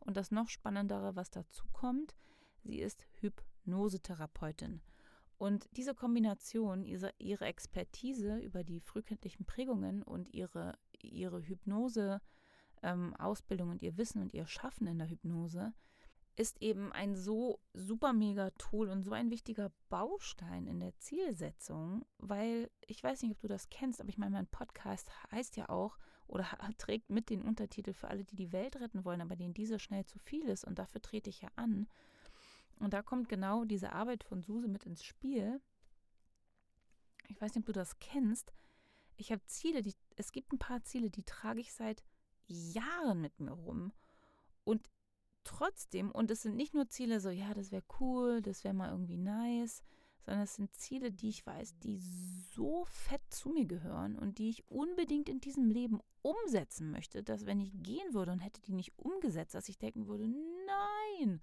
Und 0.00 0.16
das 0.16 0.32
noch 0.32 0.48
Spannendere, 0.48 1.14
was 1.14 1.30
dazu 1.30 1.64
kommt, 1.72 2.14
Sie 2.64 2.80
ist 2.80 3.06
Hypnosetherapeutin. 3.20 4.80
Und 5.36 5.68
diese 5.76 5.94
Kombination, 5.94 6.84
ihre 6.84 7.44
Expertise 7.44 8.38
über 8.38 8.64
die 8.64 8.80
frühkindlichen 8.80 9.46
Prägungen 9.46 10.02
und 10.02 10.32
ihre, 10.32 10.78
ihre 11.00 11.42
Hypnose-Ausbildung 11.42 13.68
ähm, 13.68 13.72
und 13.72 13.82
ihr 13.82 13.96
Wissen 13.96 14.22
und 14.22 14.32
ihr 14.32 14.46
Schaffen 14.46 14.86
in 14.86 14.98
der 14.98 15.10
Hypnose 15.10 15.74
ist 16.36 16.60
eben 16.62 16.92
ein 16.92 17.14
so 17.14 17.60
super 17.74 18.12
mega 18.12 18.50
Tool 18.50 18.88
und 18.88 19.02
so 19.02 19.12
ein 19.12 19.30
wichtiger 19.30 19.70
Baustein 19.88 20.66
in 20.66 20.80
der 20.80 20.96
Zielsetzung, 20.98 22.04
weil 22.18 22.70
ich 22.86 23.02
weiß 23.02 23.22
nicht, 23.22 23.32
ob 23.32 23.40
du 23.40 23.48
das 23.48 23.70
kennst, 23.70 24.00
aber 24.00 24.08
ich 24.08 24.18
meine, 24.18 24.32
mein 24.32 24.48
Podcast 24.48 25.08
heißt 25.30 25.56
ja 25.56 25.68
auch 25.68 25.96
oder 26.26 26.44
trägt 26.78 27.10
mit 27.10 27.30
den 27.30 27.42
Untertitel 27.42 27.92
für 27.92 28.08
alle, 28.08 28.24
die 28.24 28.36
die 28.36 28.52
Welt 28.52 28.80
retten 28.80 29.04
wollen, 29.04 29.20
aber 29.20 29.36
denen 29.36 29.54
diese 29.54 29.78
schnell 29.78 30.04
zu 30.06 30.18
viel 30.18 30.48
ist 30.48 30.64
und 30.64 30.78
dafür 30.78 31.02
trete 31.02 31.30
ich 31.30 31.42
ja 31.42 31.48
an. 31.56 31.86
Und 32.78 32.92
da 32.92 33.02
kommt 33.02 33.28
genau 33.28 33.64
diese 33.64 33.92
Arbeit 33.92 34.24
von 34.24 34.42
Suse 34.42 34.68
mit 34.68 34.84
ins 34.84 35.04
Spiel. 35.04 35.60
Ich 37.28 37.40
weiß 37.40 37.54
nicht, 37.54 37.62
ob 37.62 37.66
du 37.66 37.72
das 37.72 37.98
kennst. 37.98 38.52
Ich 39.16 39.30
habe 39.30 39.44
Ziele, 39.46 39.82
die, 39.82 39.94
es 40.16 40.32
gibt 40.32 40.52
ein 40.52 40.58
paar 40.58 40.82
Ziele, 40.84 41.10
die 41.10 41.22
trage 41.22 41.60
ich 41.60 41.72
seit 41.72 42.02
Jahren 42.46 43.20
mit 43.20 43.40
mir 43.40 43.52
rum. 43.52 43.92
Und 44.64 44.88
trotzdem, 45.44 46.10
und 46.10 46.30
es 46.30 46.42
sind 46.42 46.56
nicht 46.56 46.74
nur 46.74 46.88
Ziele 46.88 47.20
so, 47.20 47.30
ja, 47.30 47.54
das 47.54 47.70
wäre 47.70 47.84
cool, 48.00 48.42
das 48.42 48.64
wäre 48.64 48.74
mal 48.74 48.90
irgendwie 48.90 49.18
nice, 49.18 49.82
sondern 50.24 50.44
es 50.44 50.54
sind 50.56 50.74
Ziele, 50.74 51.12
die 51.12 51.28
ich 51.28 51.46
weiß, 51.46 51.78
die 51.78 51.98
so 52.54 52.84
fett 52.86 53.22
zu 53.28 53.50
mir 53.50 53.66
gehören 53.66 54.18
und 54.18 54.38
die 54.38 54.48
ich 54.48 54.68
unbedingt 54.70 55.28
in 55.28 55.40
diesem 55.40 55.68
Leben 55.70 56.00
umsetzen 56.22 56.90
möchte, 56.90 57.22
dass 57.22 57.46
wenn 57.46 57.60
ich 57.60 57.72
gehen 57.82 58.14
würde 58.14 58.32
und 58.32 58.40
hätte 58.40 58.62
die 58.62 58.72
nicht 58.72 58.98
umgesetzt, 58.98 59.54
dass 59.54 59.68
ich 59.68 59.78
denken 59.78 60.06
würde, 60.06 60.26
nein. 60.26 61.42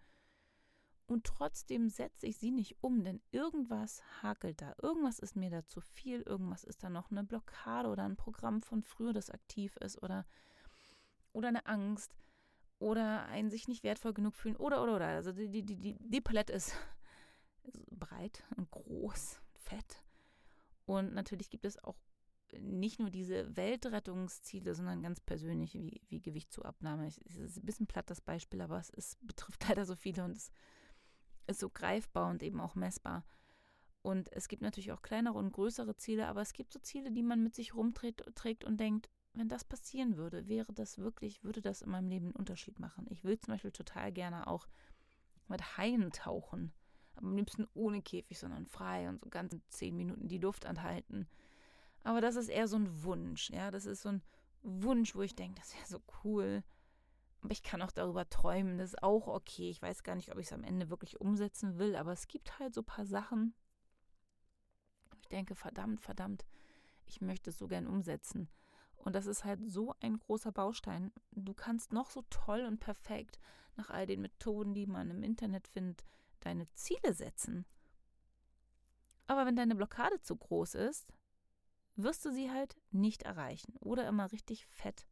Und 1.11 1.25
trotzdem 1.25 1.89
setze 1.89 2.25
ich 2.25 2.37
sie 2.37 2.51
nicht 2.51 2.77
um, 2.79 3.03
denn 3.03 3.21
irgendwas 3.31 4.01
hakelt 4.23 4.61
da. 4.61 4.73
Irgendwas 4.81 5.19
ist 5.19 5.35
mir 5.35 5.49
da 5.49 5.65
zu 5.65 5.81
viel, 5.81 6.21
irgendwas 6.21 6.63
ist 6.63 6.85
da 6.85 6.89
noch 6.89 7.11
eine 7.11 7.25
Blockade 7.25 7.89
oder 7.89 8.05
ein 8.05 8.15
Programm 8.15 8.61
von 8.61 8.81
früher, 8.81 9.11
das 9.11 9.29
aktiv 9.29 9.75
ist 9.81 10.01
oder, 10.01 10.25
oder 11.33 11.49
eine 11.49 11.65
Angst 11.65 12.15
oder 12.79 13.25
ein 13.25 13.49
sich 13.49 13.67
nicht 13.67 13.83
wertvoll 13.83 14.13
genug 14.13 14.37
fühlen 14.37 14.55
oder 14.55 14.81
oder 14.81 14.95
oder. 14.95 15.07
Also 15.07 15.33
die, 15.33 15.49
die, 15.49 15.75
die, 15.75 15.97
die 15.99 16.21
Palette 16.21 16.53
ist 16.53 16.73
breit 17.89 18.45
und 18.55 18.71
groß, 18.71 19.41
fett. 19.55 20.05
Und 20.85 21.13
natürlich 21.13 21.49
gibt 21.49 21.65
es 21.65 21.77
auch 21.83 21.97
nicht 22.57 22.99
nur 22.99 23.09
diese 23.09 23.57
Weltrettungsziele, 23.57 24.75
sondern 24.75 25.03
ganz 25.03 25.19
persönliche, 25.19 25.83
wie, 25.83 26.01
wie 26.07 26.21
Gewichtszuabnahme. 26.21 27.07
Es 27.07 27.17
ist 27.17 27.57
ein 27.57 27.65
bisschen 27.65 27.87
platt 27.87 28.09
das 28.09 28.21
Beispiel, 28.21 28.61
aber 28.61 28.79
es 28.79 28.89
ist, 28.91 29.17
betrifft 29.27 29.61
leider 29.67 29.83
so 29.83 29.97
viele 29.97 30.23
und 30.23 30.37
es 30.37 30.53
ist 31.47 31.59
so 31.59 31.69
greifbar 31.69 32.29
und 32.29 32.43
eben 32.43 32.59
auch 32.59 32.75
messbar. 32.75 33.25
Und 34.01 34.31
es 34.33 34.47
gibt 34.47 34.61
natürlich 34.61 34.91
auch 34.91 35.01
kleinere 35.01 35.37
und 35.37 35.51
größere 35.51 35.95
Ziele, 35.95 36.27
aber 36.27 36.41
es 36.41 36.53
gibt 36.53 36.73
so 36.73 36.79
Ziele, 36.79 37.11
die 37.11 37.23
man 37.23 37.43
mit 37.43 37.53
sich 37.53 37.75
rumträgt 37.75 38.63
und 38.63 38.79
denkt, 38.79 39.09
wenn 39.33 39.47
das 39.47 39.63
passieren 39.63 40.17
würde, 40.17 40.47
wäre 40.47 40.73
das 40.73 40.97
wirklich, 40.97 41.43
würde 41.43 41.61
das 41.61 41.81
in 41.81 41.91
meinem 41.91 42.09
Leben 42.09 42.25
einen 42.27 42.35
Unterschied 42.35 42.79
machen. 42.79 43.05
Ich 43.09 43.23
will 43.23 43.39
zum 43.39 43.53
Beispiel 43.53 43.71
total 43.71 44.11
gerne 44.11 44.47
auch 44.47 44.67
mit 45.47 45.77
Haien 45.77 46.11
tauchen 46.11 46.73
aber 47.15 47.27
am 47.27 47.35
liebsten 47.35 47.67
ohne 47.73 48.01
Käfig, 48.01 48.39
sondern 48.39 48.65
frei 48.65 49.09
und 49.09 49.21
so 49.21 49.29
ganz 49.29 49.55
zehn 49.69 49.95
Minuten 49.95 50.27
die 50.27 50.37
Luft 50.37 50.65
anhalten. 50.65 51.27
Aber 52.03 52.21
das 52.21 52.35
ist 52.35 52.49
eher 52.49 52.67
so 52.67 52.77
ein 52.77 53.03
Wunsch, 53.03 53.49
ja, 53.51 53.71
das 53.71 53.85
ist 53.85 54.01
so 54.01 54.09
ein 54.09 54.21
Wunsch, 54.63 55.15
wo 55.15 55.21
ich 55.21 55.35
denke, 55.35 55.59
das 55.59 55.75
wäre 55.75 55.87
so 55.87 56.01
cool. 56.23 56.63
Aber 57.41 57.51
ich 57.51 57.63
kann 57.63 57.81
auch 57.81 57.91
darüber 57.91 58.29
träumen, 58.29 58.77
das 58.77 58.93
ist 58.93 59.03
auch 59.03 59.27
okay. 59.27 59.69
Ich 59.69 59.81
weiß 59.81 60.03
gar 60.03 60.15
nicht, 60.15 60.31
ob 60.31 60.37
ich 60.37 60.47
es 60.47 60.53
am 60.53 60.63
Ende 60.63 60.89
wirklich 60.89 61.19
umsetzen 61.19 61.79
will, 61.79 61.95
aber 61.95 62.11
es 62.11 62.27
gibt 62.27 62.59
halt 62.59 62.73
so 62.73 62.81
ein 62.81 62.85
paar 62.85 63.05
Sachen, 63.05 63.55
ich 65.21 65.27
denke, 65.29 65.55
verdammt, 65.55 66.01
verdammt, 66.01 66.45
ich 67.05 67.21
möchte 67.21 67.49
es 67.49 67.57
so 67.57 67.67
gern 67.67 67.87
umsetzen. 67.87 68.49
Und 68.95 69.15
das 69.15 69.25
ist 69.25 69.43
halt 69.43 69.59
so 69.65 69.95
ein 69.99 70.19
großer 70.19 70.51
Baustein. 70.51 71.11
Du 71.31 71.55
kannst 71.55 71.91
noch 71.91 72.11
so 72.11 72.23
toll 72.29 72.65
und 72.65 72.79
perfekt 72.79 73.39
nach 73.75 73.89
all 73.89 74.05
den 74.05 74.21
Methoden, 74.21 74.75
die 74.75 74.85
man 74.85 75.09
im 75.09 75.23
Internet 75.23 75.67
findet, 75.67 76.03
deine 76.41 76.67
Ziele 76.73 77.13
setzen. 77.13 77.65
Aber 79.25 79.45
wenn 79.45 79.55
deine 79.55 79.75
Blockade 79.75 80.21
zu 80.21 80.35
groß 80.35 80.75
ist, 80.75 81.11
wirst 81.95 82.25
du 82.25 82.31
sie 82.31 82.51
halt 82.51 82.77
nicht 82.91 83.23
erreichen 83.23 83.75
oder 83.79 84.07
immer 84.07 84.31
richtig 84.31 84.67
fett 84.67 85.07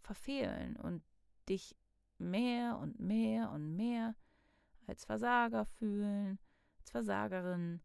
verfehlen 0.00 0.76
und 0.76 1.02
dich 1.48 1.76
mehr 2.18 2.78
und 2.78 2.98
mehr 3.00 3.50
und 3.50 3.76
mehr 3.76 4.14
als 4.86 5.04
Versager 5.04 5.66
fühlen, 5.66 6.38
als 6.78 6.90
Versagerin, 6.90 7.80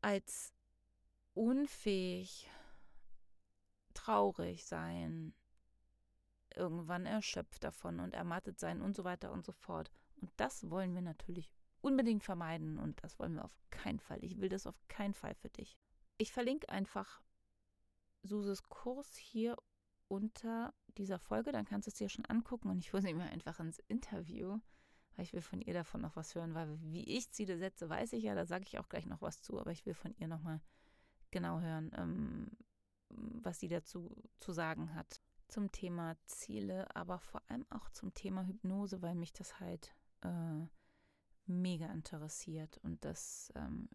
als 0.00 0.52
unfähig, 1.34 2.50
traurig 3.94 4.64
sein, 4.64 5.34
irgendwann 6.54 7.06
erschöpft 7.06 7.64
davon 7.64 8.00
und 8.00 8.14
ermattet 8.14 8.58
sein 8.58 8.80
und 8.80 8.96
so 8.96 9.04
weiter 9.04 9.32
und 9.32 9.44
so 9.44 9.52
fort. 9.52 9.90
Und 10.20 10.30
das 10.36 10.68
wollen 10.70 10.94
wir 10.94 11.02
natürlich 11.02 11.52
unbedingt 11.80 12.22
vermeiden 12.22 12.78
und 12.78 13.02
das 13.02 13.18
wollen 13.18 13.34
wir 13.34 13.44
auf 13.44 13.56
keinen 13.70 14.00
Fall. 14.00 14.22
Ich 14.22 14.40
will 14.40 14.48
das 14.48 14.66
auf 14.66 14.76
keinen 14.88 15.14
Fall 15.14 15.34
für 15.34 15.48
dich. 15.48 15.78
Ich 16.18 16.32
verlinke 16.32 16.68
einfach 16.68 17.22
Suses 18.22 18.68
Kurs 18.68 19.16
hier 19.16 19.56
unter 20.08 20.74
dieser 20.98 21.18
Folge, 21.18 21.52
dann 21.52 21.64
kannst 21.64 21.86
du 21.86 21.90
es 21.90 21.96
dir 21.96 22.08
schon 22.08 22.24
angucken 22.26 22.70
und 22.70 22.78
ich 22.78 22.92
hole 22.92 23.02
sie 23.02 23.14
mir 23.14 23.24
einfach 23.24 23.60
ins 23.60 23.78
Interview, 23.88 24.58
weil 25.16 25.24
ich 25.24 25.32
will 25.32 25.42
von 25.42 25.60
ihr 25.60 25.74
davon 25.74 26.00
noch 26.00 26.16
was 26.16 26.34
hören, 26.34 26.54
weil 26.54 26.80
wie 26.82 27.04
ich 27.04 27.30
Ziele 27.30 27.58
setze, 27.58 27.88
weiß 27.88 28.12
ich 28.14 28.24
ja, 28.24 28.34
da 28.34 28.46
sage 28.46 28.64
ich 28.66 28.78
auch 28.78 28.88
gleich 28.88 29.06
noch 29.06 29.22
was 29.22 29.42
zu, 29.42 29.58
aber 29.58 29.72
ich 29.72 29.86
will 29.86 29.94
von 29.94 30.14
ihr 30.18 30.28
nochmal 30.28 30.60
genau 31.30 31.60
hören, 31.60 31.90
ähm, 31.96 32.50
was 33.08 33.60
sie 33.60 33.68
dazu 33.68 34.16
zu 34.38 34.52
sagen 34.52 34.94
hat. 34.94 35.20
Zum 35.48 35.72
Thema 35.72 36.16
Ziele, 36.26 36.94
aber 36.94 37.18
vor 37.18 37.42
allem 37.48 37.66
auch 37.70 37.90
zum 37.90 38.14
Thema 38.14 38.46
Hypnose, 38.46 39.02
weil 39.02 39.16
mich 39.16 39.32
das 39.32 39.58
halt 39.58 39.92
äh, 40.22 40.66
mega 41.46 41.86
interessiert 41.86 42.78
und 42.78 43.04
dass 43.04 43.52
ähm, 43.56 43.88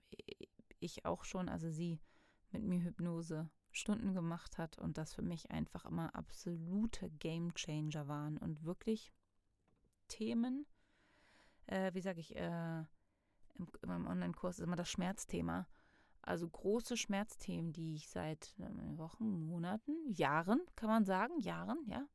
ich 0.79 1.05
auch 1.05 1.23
schon, 1.23 1.47
also 1.47 1.69
sie 1.69 1.99
mit 2.51 2.63
mir 2.63 2.83
Hypnose 2.83 3.49
Stunden 3.75 4.13
gemacht 4.13 4.57
hat 4.57 4.77
und 4.79 4.97
das 4.97 5.13
für 5.13 5.21
mich 5.21 5.51
einfach 5.51 5.85
immer 5.85 6.15
absolute 6.15 7.09
Game 7.11 7.53
Changer 7.53 8.07
waren 8.07 8.37
und 8.37 8.63
wirklich 8.63 9.11
Themen, 10.07 10.65
äh, 11.67 11.93
wie 11.93 12.01
sage 12.01 12.19
ich, 12.19 12.35
äh, 12.35 12.79
im, 13.55 13.67
meinem 13.85 14.07
Online-Kurs 14.07 14.59
ist 14.59 14.65
immer 14.65 14.75
das 14.75 14.89
Schmerzthema. 14.89 15.67
Also 16.21 16.47
große 16.47 16.97
Schmerzthemen, 16.97 17.71
die 17.71 17.95
ich 17.95 18.09
seit 18.09 18.55
Wochen, 18.57 19.45
Monaten, 19.45 19.93
Jahren, 20.11 20.61
kann 20.75 20.89
man 20.89 21.05
sagen, 21.05 21.39
Jahren, 21.39 21.85
ja, 21.85 22.07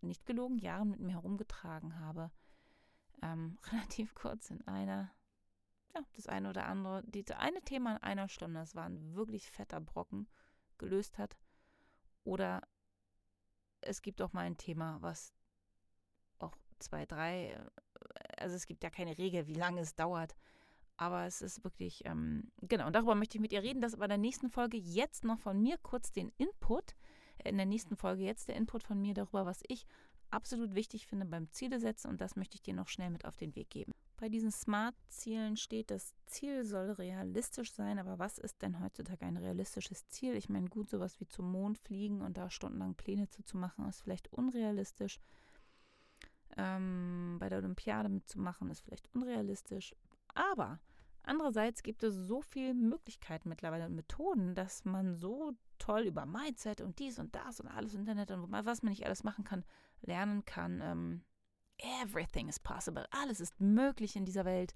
nicht 0.00 0.26
gelogen, 0.26 0.58
Jahren 0.58 0.90
mit 0.90 1.00
mir 1.00 1.12
herumgetragen 1.12 2.00
habe 2.00 2.30
ähm, 3.24 3.58
relativ 3.72 4.14
kurz 4.14 4.50
in 4.50 4.66
einer, 4.66 5.10
ja, 5.94 6.02
das 6.14 6.26
eine 6.26 6.50
oder 6.50 6.66
andere, 6.66 7.02
dieses 7.06 7.36
eine 7.36 7.62
Thema 7.62 7.92
in 7.92 8.02
einer 8.02 8.28
Stunde, 8.28 8.60
das 8.60 8.74
war 8.74 8.84
ein 8.84 9.14
wirklich 9.14 9.50
fetter 9.50 9.80
Brocken, 9.80 10.28
gelöst 10.78 11.18
hat. 11.18 11.36
Oder 12.24 12.62
es 13.80 14.02
gibt 14.02 14.22
auch 14.22 14.32
mal 14.32 14.42
ein 14.42 14.56
Thema, 14.56 14.98
was 15.00 15.34
auch 16.38 16.56
zwei, 16.78 17.06
drei, 17.06 17.50
äh, 17.50 17.70
also 18.38 18.56
es 18.56 18.66
gibt 18.66 18.82
ja 18.82 18.90
keine 18.90 19.18
Regel, 19.18 19.46
wie 19.46 19.54
lange 19.54 19.80
es 19.80 19.94
dauert. 19.94 20.34
Aber 20.96 21.26
es 21.26 21.42
ist 21.42 21.64
wirklich, 21.64 22.04
ähm, 22.04 22.52
genau, 22.62 22.86
und 22.86 22.94
darüber 22.94 23.14
möchte 23.16 23.36
ich 23.36 23.42
mit 23.42 23.52
ihr 23.52 23.62
reden. 23.62 23.80
Das 23.80 23.94
aber 23.94 24.04
in 24.04 24.10
der 24.10 24.18
nächsten 24.18 24.48
Folge 24.48 24.76
jetzt 24.76 25.24
noch 25.24 25.38
von 25.38 25.60
mir 25.60 25.76
kurz 25.78 26.12
den 26.12 26.32
Input. 26.38 26.94
In 27.42 27.56
der 27.56 27.66
nächsten 27.66 27.96
Folge 27.96 28.22
jetzt 28.22 28.48
der 28.48 28.56
Input 28.56 28.84
von 28.84 29.00
mir 29.00 29.12
darüber, 29.12 29.44
was 29.44 29.60
ich 29.66 29.86
absolut 30.30 30.74
wichtig 30.74 31.06
finde 31.06 31.26
beim 31.26 31.50
Ziele 31.50 31.80
setzen 31.80 32.08
und 32.08 32.20
das 32.20 32.36
möchte 32.36 32.56
ich 32.56 32.62
dir 32.62 32.74
noch 32.74 32.88
schnell 32.88 33.10
mit 33.10 33.24
auf 33.24 33.36
den 33.36 33.54
Weg 33.54 33.70
geben. 33.70 33.92
Bei 34.24 34.30
diesen 34.30 34.52
Smart-Zielen 34.52 35.58
steht, 35.58 35.90
das 35.90 36.14
Ziel 36.24 36.64
soll 36.64 36.92
realistisch 36.92 37.70
sein, 37.74 37.98
aber 37.98 38.18
was 38.18 38.38
ist 38.38 38.62
denn 38.62 38.80
heutzutage 38.80 39.26
ein 39.26 39.36
realistisches 39.36 40.08
Ziel? 40.08 40.34
Ich 40.34 40.48
meine, 40.48 40.70
gut, 40.70 40.88
sowas 40.88 41.20
wie 41.20 41.26
zum 41.26 41.52
Mond 41.52 41.76
fliegen 41.76 42.22
und 42.22 42.38
da 42.38 42.48
stundenlang 42.48 42.94
Pläne 42.94 43.28
zu, 43.28 43.44
zu 43.44 43.58
machen, 43.58 43.86
ist 43.86 44.00
vielleicht 44.00 44.32
unrealistisch. 44.32 45.20
Ähm, 46.56 47.36
bei 47.38 47.50
der 47.50 47.58
Olympiade 47.58 48.08
mitzumachen, 48.08 48.70
ist 48.70 48.80
vielleicht 48.80 49.14
unrealistisch. 49.14 49.94
Aber 50.34 50.80
andererseits 51.22 51.82
gibt 51.82 52.02
es 52.02 52.14
so 52.14 52.40
viele 52.40 52.72
Möglichkeiten 52.72 53.50
mittlerweile 53.50 53.84
und 53.84 53.94
Methoden, 53.94 54.54
dass 54.54 54.86
man 54.86 55.12
so 55.12 55.52
toll 55.78 56.04
über 56.04 56.24
Mindset 56.24 56.80
und 56.80 56.98
dies 56.98 57.18
und 57.18 57.34
das 57.34 57.60
und 57.60 57.68
alles 57.68 57.92
Internet 57.92 58.30
und 58.30 58.50
was 58.50 58.82
man 58.82 58.88
nicht 58.88 59.04
alles 59.04 59.22
machen 59.22 59.44
kann, 59.44 59.66
lernen 60.00 60.46
kann. 60.46 60.80
Ähm, 60.82 61.24
everything 61.78 62.48
is 62.48 62.58
possible. 62.58 63.06
Alles 63.10 63.40
ist 63.40 63.60
möglich 63.60 64.16
in 64.16 64.24
dieser 64.24 64.44
Welt. 64.44 64.74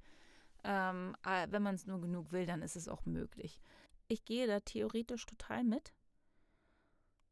Ähm, 0.64 1.16
äh, 1.24 1.46
wenn 1.50 1.62
man 1.62 1.74
es 1.74 1.86
nur 1.86 2.00
genug 2.00 2.32
will, 2.32 2.46
dann 2.46 2.62
ist 2.62 2.76
es 2.76 2.88
auch 2.88 3.04
möglich. 3.06 3.60
Ich 4.08 4.24
gehe 4.24 4.46
da 4.46 4.60
theoretisch 4.60 5.26
total 5.26 5.64
mit. 5.64 5.92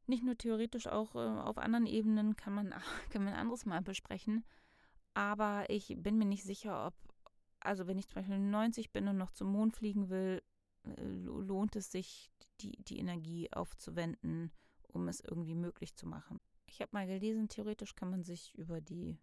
Nicht 0.07 0.23
nur 0.23 0.39
theoretisch, 0.39 0.87
auch 0.87 1.15
äh, 1.17 1.19
auf 1.19 1.59
anderen 1.59 1.87
Ebenen 1.87 2.37
kann 2.37 2.55
man, 2.55 2.75
kann 3.11 3.25
man 3.25 3.35
anderes 3.35 3.67
mal 3.67 3.83
besprechen. 3.83 4.45
Aber 5.15 5.69
ich 5.71 5.95
bin 5.99 6.19
mir 6.19 6.27
nicht 6.27 6.45
sicher, 6.45 6.87
ob, 6.87 6.95
also 7.61 7.87
wenn 7.87 7.99
ich 7.99 8.07
zum 8.07 8.17
Beispiel 8.17 8.39
90 8.39 8.93
bin 8.93 9.09
und 9.09 9.17
noch 9.17 9.33
zum 9.33 9.51
Mond 9.51 9.75
fliegen 9.75 10.09
will, 10.11 10.43
äh, 10.85 11.03
lohnt 11.03 11.75
es 11.75 11.91
sich, 11.91 12.31
die, 12.61 12.73
die 12.85 12.99
Energie 12.99 13.53
aufzuwenden, 13.53 14.53
um 14.89 15.09
es 15.09 15.21
irgendwie 15.21 15.55
möglich 15.55 15.95
zu 15.95 16.07
machen. 16.07 16.41
Ich 16.67 16.81
habe 16.81 16.91
mal 16.93 17.07
gelesen, 17.07 17.49
theoretisch 17.49 17.95
kann 17.95 18.11
man 18.11 18.25
sich 18.25 18.55
über 18.55 18.81
die 18.81 19.19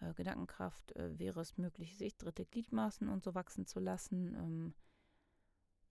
äh, 0.00 0.14
Gedankenkraft, 0.14 0.94
äh, 0.96 1.18
wäre 1.18 1.40
es 1.40 1.56
möglich, 1.56 1.96
sich 1.96 2.16
dritte 2.16 2.44
Gliedmaßen 2.44 3.08
und 3.08 3.22
so 3.22 3.34
wachsen 3.34 3.66
zu 3.66 3.80
lassen. 3.80 4.34
Ähm, 4.34 4.74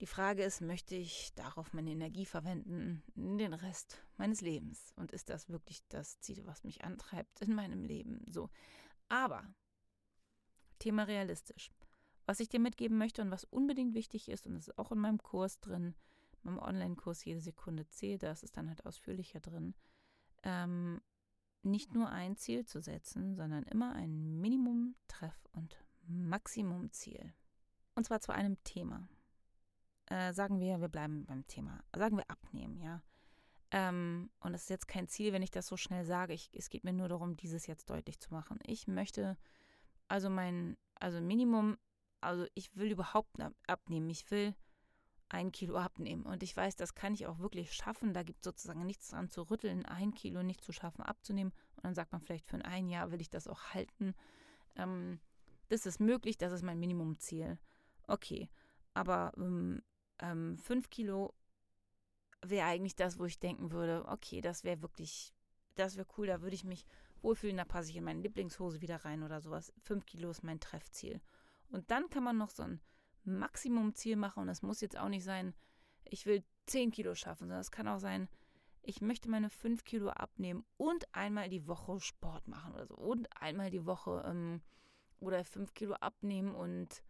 Die 0.00 0.06
Frage 0.06 0.44
ist, 0.44 0.60
möchte 0.60 0.94
ich 0.94 1.34
darauf 1.34 1.72
meine 1.72 1.90
Energie 1.90 2.24
verwenden, 2.24 3.02
den 3.16 3.52
Rest 3.52 4.00
meines 4.16 4.40
Lebens? 4.40 4.92
Und 4.94 5.10
ist 5.10 5.28
das 5.28 5.48
wirklich 5.48 5.82
das 5.88 6.20
Ziel, 6.20 6.46
was 6.46 6.62
mich 6.62 6.84
antreibt 6.84 7.40
in 7.42 7.52
meinem 7.52 7.82
Leben? 7.82 8.24
So. 8.30 8.48
Aber, 9.08 9.42
Thema 10.78 11.02
realistisch. 11.02 11.72
Was 12.26 12.38
ich 12.38 12.48
dir 12.48 12.60
mitgeben 12.60 12.96
möchte 12.96 13.22
und 13.22 13.32
was 13.32 13.42
unbedingt 13.44 13.94
wichtig 13.94 14.28
ist, 14.28 14.46
und 14.46 14.54
das 14.54 14.68
ist 14.68 14.78
auch 14.78 14.92
in 14.92 15.00
meinem 15.00 15.18
Kurs 15.18 15.58
drin, 15.58 15.96
meinem 16.42 16.58
Online-Kurs 16.60 17.24
Jede 17.24 17.40
Sekunde 17.40 17.88
zählt, 17.88 18.22
da 18.22 18.30
ist 18.30 18.44
es 18.44 18.52
dann 18.52 18.68
halt 18.68 18.86
ausführlicher 18.86 19.40
drin, 19.40 19.74
ähm, 20.44 21.00
nicht 21.62 21.94
nur 21.94 22.08
ein 22.10 22.36
Ziel 22.36 22.64
zu 22.64 22.80
setzen, 22.80 23.34
sondern 23.34 23.64
immer 23.64 23.94
ein 23.94 24.40
Minimum, 24.40 24.94
Treff 25.08 25.48
und 25.52 25.76
Maximum-Ziel. 26.06 27.34
Und 27.94 28.04
zwar 28.04 28.20
zu 28.20 28.32
einem 28.32 28.62
Thema 28.64 29.08
äh, 30.10 30.32
sagen 30.32 30.60
wir, 30.60 30.80
wir 30.80 30.88
bleiben 30.88 31.26
beim 31.26 31.46
Thema, 31.46 31.82
sagen 31.94 32.16
wir 32.16 32.30
abnehmen, 32.30 32.80
ja. 32.80 33.02
Ähm, 33.70 34.30
und 34.40 34.54
es 34.54 34.62
ist 34.62 34.70
jetzt 34.70 34.88
kein 34.88 35.08
Ziel, 35.08 35.32
wenn 35.32 35.42
ich 35.42 35.50
das 35.50 35.66
so 35.66 35.76
schnell 35.76 36.04
sage. 36.06 36.32
Ich, 36.32 36.50
es 36.54 36.70
geht 36.70 36.84
mir 36.84 36.94
nur 36.94 37.08
darum, 37.08 37.36
dieses 37.36 37.66
jetzt 37.66 37.90
deutlich 37.90 38.18
zu 38.18 38.32
machen. 38.32 38.58
Ich 38.64 38.88
möchte 38.88 39.36
also 40.08 40.30
mein, 40.30 40.78
also 40.94 41.20
Minimum, 41.20 41.76
also 42.22 42.46
ich 42.54 42.74
will 42.76 42.90
überhaupt 42.90 43.36
abnehmen. 43.66 44.08
Ich 44.08 44.30
will 44.30 44.54
ein 45.28 45.52
Kilo 45.52 45.76
abnehmen. 45.76 46.24
Und 46.24 46.42
ich 46.42 46.56
weiß, 46.56 46.76
das 46.76 46.94
kann 46.94 47.14
ich 47.14 47.26
auch 47.26 47.38
wirklich 47.38 47.72
schaffen. 47.72 48.14
Da 48.14 48.22
gibt 48.22 48.40
es 48.40 48.44
sozusagen 48.44 48.86
nichts 48.86 49.08
dran 49.08 49.28
zu 49.28 49.42
rütteln, 49.42 49.84
ein 49.84 50.14
Kilo 50.14 50.42
nicht 50.42 50.62
zu 50.62 50.72
schaffen, 50.72 51.02
abzunehmen. 51.02 51.52
Und 51.76 51.84
dann 51.84 51.94
sagt 51.94 52.12
man 52.12 52.20
vielleicht, 52.20 52.46
für 52.46 52.64
ein 52.64 52.88
Jahr 52.88 53.10
will 53.10 53.20
ich 53.20 53.30
das 53.30 53.46
auch 53.46 53.74
halten. 53.74 54.14
Ähm, 54.76 55.20
das 55.68 55.84
ist 55.84 56.00
möglich, 56.00 56.38
das 56.38 56.52
ist 56.52 56.62
mein 56.62 56.80
Minimumziel. 56.80 57.58
Okay, 58.06 58.48
aber 58.94 59.32
ähm, 59.36 59.82
ähm, 60.18 60.56
fünf 60.56 60.88
Kilo 60.88 61.34
wäre 62.42 62.66
eigentlich 62.66 62.96
das, 62.96 63.18
wo 63.18 63.26
ich 63.26 63.38
denken 63.38 63.70
würde, 63.70 64.06
okay, 64.08 64.40
das 64.40 64.64
wäre 64.64 64.80
wirklich, 64.80 65.34
das 65.74 65.96
wäre 65.96 66.06
cool, 66.16 66.26
da 66.26 66.40
würde 66.40 66.54
ich 66.54 66.64
mich 66.64 66.86
wohlfühlen, 67.20 67.56
da 67.56 67.64
passe 67.64 67.90
ich 67.90 67.96
in 67.96 68.04
meine 68.04 68.20
Lieblingshose 68.20 68.80
wieder 68.80 69.04
rein 69.04 69.22
oder 69.22 69.40
sowas. 69.40 69.72
Fünf 69.82 70.06
Kilo 70.06 70.30
ist 70.30 70.42
mein 70.42 70.60
Treffziel. 70.60 71.20
Und 71.70 71.90
dann 71.90 72.08
kann 72.08 72.24
man 72.24 72.38
noch 72.38 72.50
so 72.50 72.62
ein 72.62 72.80
Maximumziel 73.24 74.16
machen 74.16 74.40
und 74.40 74.46
das 74.46 74.62
muss 74.62 74.80
jetzt 74.80 74.98
auch 74.98 75.08
nicht 75.08 75.24
sein, 75.24 75.54
ich 76.04 76.26
will 76.26 76.44
zehn 76.66 76.90
Kilo 76.90 77.14
schaffen, 77.14 77.44
sondern 77.44 77.60
es 77.60 77.70
kann 77.70 77.88
auch 77.88 77.98
sein, 77.98 78.28
ich 78.82 79.00
möchte 79.00 79.28
meine 79.28 79.50
fünf 79.50 79.84
Kilo 79.84 80.08
abnehmen 80.08 80.64
und 80.76 81.14
einmal 81.14 81.48
die 81.48 81.66
Woche 81.66 82.00
Sport 82.00 82.48
machen 82.48 82.72
oder 82.74 82.86
so. 82.86 82.94
Und 82.94 83.28
einmal 83.40 83.70
die 83.70 83.84
Woche 83.84 84.24
ähm, 84.26 84.62
oder 85.20 85.44
fünf 85.44 85.74
Kilo 85.74 85.94
abnehmen 85.94 86.54
und 86.54 87.02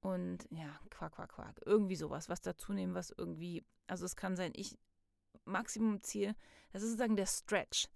und 0.00 0.46
ja, 0.50 0.78
Quark, 0.90 1.14
Quark, 1.14 1.32
Quark. 1.32 1.60
Irgendwie 1.64 1.96
sowas, 1.96 2.28
was 2.28 2.40
dazu 2.40 2.72
nehmen, 2.72 2.94
was 2.94 3.10
irgendwie, 3.10 3.64
also 3.88 4.04
es 4.04 4.14
kann 4.14 4.36
sein, 4.36 4.52
ich, 4.54 4.78
Maximumziel, 5.44 6.36
das 6.70 6.82
ist 6.82 6.90
sozusagen 6.90 7.16
der 7.16 7.26
Stretch. 7.26 7.88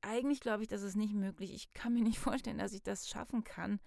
Eigentlich 0.00 0.40
glaube 0.40 0.62
ich, 0.62 0.68
das 0.68 0.82
ist 0.82 0.96
nicht 0.96 1.12
möglich. 1.12 1.52
Ich 1.52 1.72
kann 1.74 1.92
mir 1.92 2.02
nicht 2.02 2.18
vorstellen, 2.20 2.58
dass 2.58 2.72
ich 2.72 2.82
das 2.82 3.08
schaffen 3.08 3.44
kann. 3.44 3.80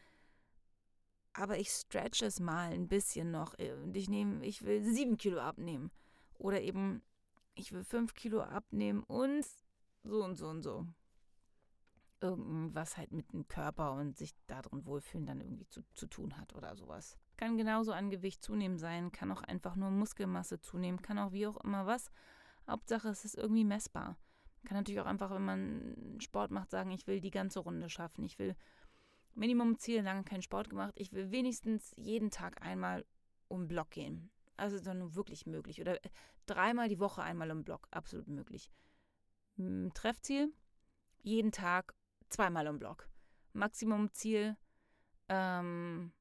Aber 1.37 1.57
ich 1.57 1.69
stretch 1.69 2.23
es 2.23 2.39
mal 2.39 2.71
ein 2.71 2.87
bisschen 2.87 3.31
noch. 3.31 3.53
Und 3.83 3.95
ich 3.95 4.09
nehme, 4.09 4.43
ich 4.45 4.63
will 4.63 4.83
sieben 4.83 5.17
Kilo 5.17 5.39
abnehmen. 5.39 5.91
Oder 6.39 6.61
eben, 6.61 7.03
ich 7.53 7.71
will 7.71 7.83
fünf 7.83 8.15
Kilo 8.15 8.41
abnehmen 8.41 9.03
und 9.03 9.45
so 10.03 10.23
und 10.23 10.35
so 10.35 10.47
und 10.47 10.63
so 10.63 10.87
irgendwas 12.21 12.97
halt 12.97 13.11
mit 13.11 13.31
dem 13.31 13.47
Körper 13.47 13.93
und 13.93 14.17
sich 14.17 14.33
darin 14.47 14.85
wohlfühlen 14.85 15.27
dann 15.27 15.41
irgendwie 15.41 15.67
zu, 15.67 15.81
zu 15.93 16.07
tun 16.07 16.37
hat 16.37 16.55
oder 16.55 16.75
sowas. 16.75 17.17
Kann 17.37 17.57
genauso 17.57 17.91
an 17.91 18.09
Gewicht 18.09 18.43
zunehmen 18.43 18.77
sein, 18.77 19.11
kann 19.11 19.31
auch 19.31 19.43
einfach 19.43 19.75
nur 19.75 19.91
Muskelmasse 19.91 20.59
zunehmen, 20.59 21.01
kann 21.01 21.19
auch 21.19 21.31
wie 21.31 21.47
auch 21.47 21.57
immer 21.57 21.85
was. 21.85 22.09
Hauptsache 22.67 23.09
es 23.09 23.23
ist 23.23 23.35
irgendwie 23.35 23.65
messbar. 23.65 24.17
Kann 24.65 24.77
natürlich 24.77 24.99
auch 24.99 25.05
einfach, 25.05 25.31
wenn 25.31 25.45
man 25.45 26.17
Sport 26.19 26.51
macht, 26.51 26.71
sagen, 26.71 26.91
ich 26.91 27.07
will 27.07 27.21
die 27.21 27.31
ganze 27.31 27.59
Runde 27.59 27.89
schaffen. 27.89 28.23
Ich 28.25 28.39
will 28.39 28.55
Minimumziel, 29.37 30.01
lange 30.01 30.23
keinen 30.23 30.41
Sport 30.41 30.69
gemacht. 30.69 30.93
Ich 30.95 31.13
will 31.13 31.31
wenigstens 31.31 31.93
jeden 31.95 32.31
Tag 32.31 32.61
einmal 32.63 33.05
um 33.47 33.67
Block 33.67 33.91
gehen. 33.91 34.31
Also 34.55 34.79
dann 34.79 35.15
wirklich 35.15 35.45
möglich. 35.45 35.79
Oder 35.79 36.03
äh, 36.03 36.09
dreimal 36.47 36.89
die 36.89 36.99
Woche 36.99 37.21
einmal 37.21 37.51
um 37.51 37.63
Block. 37.63 37.87
Absolut 37.91 38.27
möglich. 38.27 38.71
Treffziel, 39.93 40.53
jeden 41.21 41.51
Tag 41.51 41.93
zweimal 42.29 42.65
im 42.67 42.79
Block. 42.79 43.09
Maximumziel 43.53 44.57
ähm, 45.29 46.11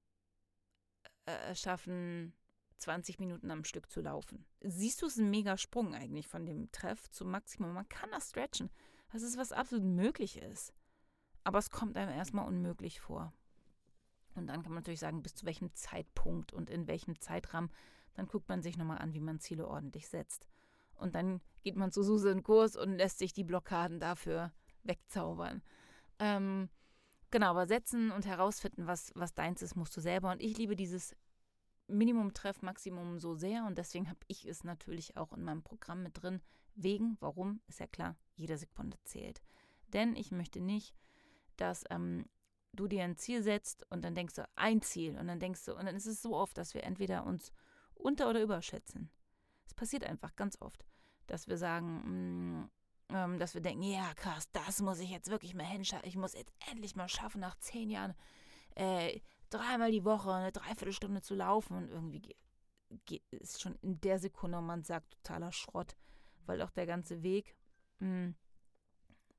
äh, 1.24 1.54
schaffen 1.54 2.34
20 2.76 3.18
Minuten 3.18 3.50
am 3.50 3.64
Stück 3.64 3.90
zu 3.90 4.02
laufen. 4.02 4.46
Siehst 4.60 5.00
du, 5.00 5.06
es 5.06 5.14
ist 5.14 5.18
ein 5.20 5.30
mega 5.30 5.56
Sprung 5.56 5.94
eigentlich 5.94 6.28
von 6.28 6.44
dem 6.44 6.70
Treff 6.72 7.10
zum 7.10 7.30
Maximum. 7.30 7.72
Man 7.72 7.88
kann 7.88 8.10
das 8.10 8.30
stretchen. 8.30 8.70
Das 9.12 9.22
ist 9.22 9.38
was 9.38 9.52
absolut 9.52 9.84
möglich 9.84 10.36
ist. 10.36 10.74
Aber 11.46 11.60
es 11.60 11.70
kommt 11.70 11.96
einem 11.96 12.10
erstmal 12.10 12.44
unmöglich 12.44 13.00
vor. 13.00 13.32
Und 14.34 14.48
dann 14.48 14.64
kann 14.64 14.72
man 14.72 14.82
natürlich 14.82 14.98
sagen, 14.98 15.22
bis 15.22 15.36
zu 15.36 15.46
welchem 15.46 15.72
Zeitpunkt 15.74 16.52
und 16.52 16.68
in 16.68 16.88
welchem 16.88 17.20
Zeitrahmen. 17.20 17.70
Dann 18.14 18.26
guckt 18.26 18.48
man 18.48 18.62
sich 18.62 18.76
nochmal 18.76 18.98
an, 18.98 19.14
wie 19.14 19.20
man 19.20 19.38
Ziele 19.38 19.68
ordentlich 19.68 20.08
setzt. 20.08 20.48
Und 20.96 21.14
dann 21.14 21.40
geht 21.62 21.76
man 21.76 21.92
zu 21.92 22.02
Suse 22.02 22.32
in 22.32 22.42
Kurs 22.42 22.74
und 22.74 22.96
lässt 22.96 23.18
sich 23.18 23.32
die 23.32 23.44
Blockaden 23.44 24.00
dafür 24.00 24.52
wegzaubern. 24.82 25.62
Ähm, 26.18 26.68
genau, 27.30 27.50
aber 27.50 27.68
setzen 27.68 28.10
und 28.10 28.26
herausfinden, 28.26 28.88
was, 28.88 29.12
was 29.14 29.32
deins 29.32 29.62
ist, 29.62 29.76
musst 29.76 29.96
du 29.96 30.00
selber. 30.00 30.32
Und 30.32 30.42
ich 30.42 30.58
liebe 30.58 30.74
dieses 30.74 31.14
Minimum-Treff, 31.86 32.60
Maximum 32.60 33.20
so 33.20 33.36
sehr 33.36 33.66
und 33.66 33.78
deswegen 33.78 34.08
habe 34.08 34.18
ich 34.26 34.46
es 34.46 34.64
natürlich 34.64 35.16
auch 35.16 35.32
in 35.32 35.44
meinem 35.44 35.62
Programm 35.62 36.02
mit 36.02 36.20
drin. 36.20 36.42
Wegen, 36.74 37.16
warum, 37.20 37.60
ist 37.68 37.78
ja 37.78 37.86
klar, 37.86 38.16
jede 38.34 38.58
Sekunde 38.58 38.98
zählt. 39.04 39.40
Denn 39.92 40.16
ich 40.16 40.32
möchte 40.32 40.60
nicht, 40.60 40.92
dass 41.56 41.84
ähm, 41.90 42.26
du 42.72 42.86
dir 42.86 43.04
ein 43.04 43.16
Ziel 43.16 43.42
setzt 43.42 43.90
und 43.90 44.04
dann 44.04 44.14
denkst 44.14 44.34
du, 44.34 44.48
ein 44.54 44.82
Ziel 44.82 45.18
und 45.18 45.26
dann 45.26 45.40
denkst 45.40 45.64
du, 45.64 45.74
und 45.74 45.86
dann 45.86 45.96
ist 45.96 46.06
es 46.06 46.22
so 46.22 46.36
oft, 46.36 46.56
dass 46.58 46.74
wir 46.74 46.84
entweder 46.84 47.24
uns 47.24 47.52
unter- 47.94 48.28
oder 48.28 48.42
überschätzen. 48.42 49.10
Es 49.66 49.74
passiert 49.74 50.04
einfach 50.04 50.36
ganz 50.36 50.60
oft, 50.60 50.84
dass 51.26 51.48
wir 51.48 51.56
sagen, 51.56 52.02
mh, 52.04 52.62
mm, 52.62 52.70
ähm, 53.08 53.38
dass 53.38 53.54
wir 53.54 53.60
denken, 53.60 53.82
ja 53.82 54.12
krass, 54.14 54.50
das 54.52 54.80
muss 54.80 55.00
ich 55.00 55.10
jetzt 55.10 55.30
wirklich 55.30 55.54
mal 55.54 55.64
hinschaffen. 55.64 56.08
Ich 56.08 56.16
muss 56.16 56.34
jetzt 56.34 56.52
endlich 56.70 56.96
mal 56.96 57.08
schaffen, 57.08 57.40
nach 57.40 57.56
zehn 57.58 57.90
Jahren 57.90 58.14
äh, 58.74 59.20
dreimal 59.50 59.92
die 59.92 60.04
Woche 60.04 60.32
eine 60.32 60.52
Dreiviertelstunde 60.52 61.22
zu 61.22 61.34
laufen. 61.34 61.76
Und 61.76 61.88
irgendwie 61.88 62.20
geht, 62.20 62.36
geht, 63.04 63.22
ist 63.30 63.60
schon 63.60 63.76
in 63.76 64.00
der 64.00 64.18
Sekunde, 64.18 64.60
man 64.60 64.82
sagt, 64.82 65.12
totaler 65.22 65.52
Schrott, 65.52 65.96
weil 66.46 66.60
auch 66.62 66.70
der 66.70 66.86
ganze 66.86 67.22
Weg, 67.22 67.56
mh, 68.00 68.08
hm, 68.08 68.34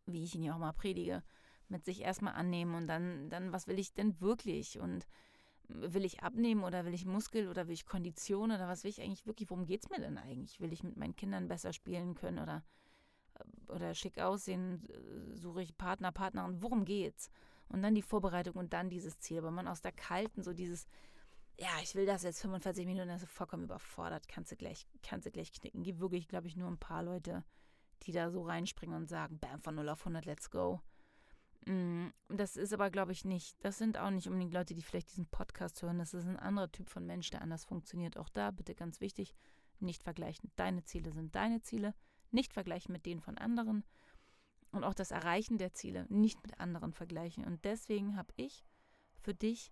wie 0.06 0.24
ich 0.24 0.36
ihn 0.36 0.44
ja 0.44 0.54
auch 0.54 0.60
mal 0.60 0.72
predige, 0.72 1.24
mit 1.70 1.86
sich 1.86 2.02
erstmal 2.02 2.34
annehmen 2.34 2.76
und 2.76 2.88
dann, 2.88 3.30
dann, 3.30 3.52
was 3.52 3.68
will 3.68 3.80
ich 3.80 3.94
denn 3.94 4.20
wirklich? 4.22 4.80
Und 4.80 5.08
will 5.68 6.06
ich 6.06 6.24
abnehmen 6.24 6.64
oder 6.64 6.86
will 6.86 6.94
ich 6.94 7.06
Muskel 7.06 7.50
oder 7.50 7.68
will 7.68 7.74
ich 7.74 7.86
Kondition 7.86 8.52
oder 8.52 8.68
was 8.68 8.84
will 8.84 8.90
ich 8.92 9.02
eigentlich 9.02 9.26
wirklich? 9.26 9.50
Worum 9.50 9.66
geht 9.66 9.84
es 9.84 9.90
mir 9.90 10.00
denn 10.00 10.18
eigentlich? 10.18 10.60
Will 10.60 10.72
ich 10.72 10.84
mit 10.84 10.96
meinen 10.96 11.16
Kindern 11.16 11.48
besser 11.48 11.74
spielen 11.74 12.16
können 12.16 12.40
oder 12.40 12.64
oder 13.68 13.94
schick 13.94 14.20
aussehen, 14.20 14.82
suche 15.36 15.62
ich 15.62 15.78
Partner, 15.78 16.12
Partnerin, 16.12 16.62
worum 16.62 16.86
geht's? 16.86 17.30
Und 17.70 17.82
dann 17.82 17.96
die 17.96 18.02
Vorbereitung 18.02 18.56
und 18.56 18.74
dann 18.74 18.90
dieses 18.90 19.20
Ziel. 19.20 19.44
weil 19.44 19.52
man 19.52 19.68
aus 19.68 19.82
der 19.82 19.92
kalten, 19.92 20.42
so 20.42 20.54
dieses, 20.54 20.88
ja, 21.58 21.70
ich 21.84 21.96
will 21.96 22.06
das 22.06 22.24
jetzt 22.24 22.42
45 22.42 22.86
Minuten, 22.86 23.10
das 23.10 23.24
ist 23.24 23.32
vollkommen 23.32 23.64
überfordert, 23.64 24.28
kannst 24.28 24.52
du 24.52 24.56
gleich, 24.56 24.88
kannst 25.04 25.26
du 25.26 25.32
gleich 25.32 25.52
knicken. 25.52 25.84
Gibt 25.84 26.00
wirklich, 26.00 26.28
glaube 26.28 26.48
ich, 26.48 26.56
nur 26.56 26.70
ein 26.70 26.78
paar 26.78 27.04
Leute, 27.04 27.44
die 28.04 28.12
da 28.12 28.30
so 28.30 28.44
reinspringen 28.44 28.96
und 28.96 29.10
sagen, 29.10 29.40
bam, 29.40 29.62
von 29.62 29.76
0 29.76 29.90
auf 29.90 30.02
100, 30.02 30.26
let's 30.26 30.50
go. 30.50 30.82
Mm, 31.68 32.08
das 32.30 32.56
ist 32.56 32.74
aber, 32.74 32.90
glaube 32.90 33.12
ich, 33.12 33.26
nicht, 33.26 33.58
das 33.64 33.78
sind 33.78 33.98
auch 33.98 34.10
nicht 34.10 34.28
unbedingt 34.28 34.54
Leute, 34.54 34.74
die 34.74 34.82
vielleicht 34.82 35.12
diesen 35.12 35.28
Podcast 35.28 35.82
hören. 35.82 36.00
Das 36.00 36.14
ist 36.14 36.26
ein 36.26 36.38
anderer 36.38 36.72
Typ 36.72 36.90
von 36.90 37.06
Mensch, 37.06 37.30
der 37.30 37.42
anders 37.42 37.66
funktioniert. 37.66 38.18
Auch 38.18 38.30
da 38.30 38.52
bitte 38.52 38.74
ganz 38.74 39.02
wichtig, 39.02 39.36
nicht 39.80 40.04
vergleichen. 40.04 40.50
Deine 40.56 40.84
Ziele 40.84 41.12
sind 41.12 41.36
deine 41.36 41.62
Ziele 41.62 41.94
nicht 42.32 42.54
vergleichen 42.54 42.94
mit 42.94 43.06
denen 43.06 43.22
von 43.22 43.38
anderen 43.38 43.84
und 44.72 44.84
auch 44.84 44.94
das 44.94 45.12
Erreichen 45.12 45.58
der 45.58 45.74
Ziele 45.74 46.06
nicht 46.10 46.42
mit 46.42 46.60
anderen 46.60 46.94
vergleichen. 46.94 47.46
Und 47.46 47.64
deswegen 47.66 48.16
habe 48.16 48.34
ich 48.38 48.64
für 49.20 49.34
dich 49.34 49.72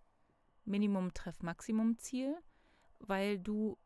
Minimum 0.65 1.13
Treff 1.13 1.41
Maximum 1.41 1.97
Ziel, 1.97 2.35
weil 2.99 3.39
du 3.39 3.77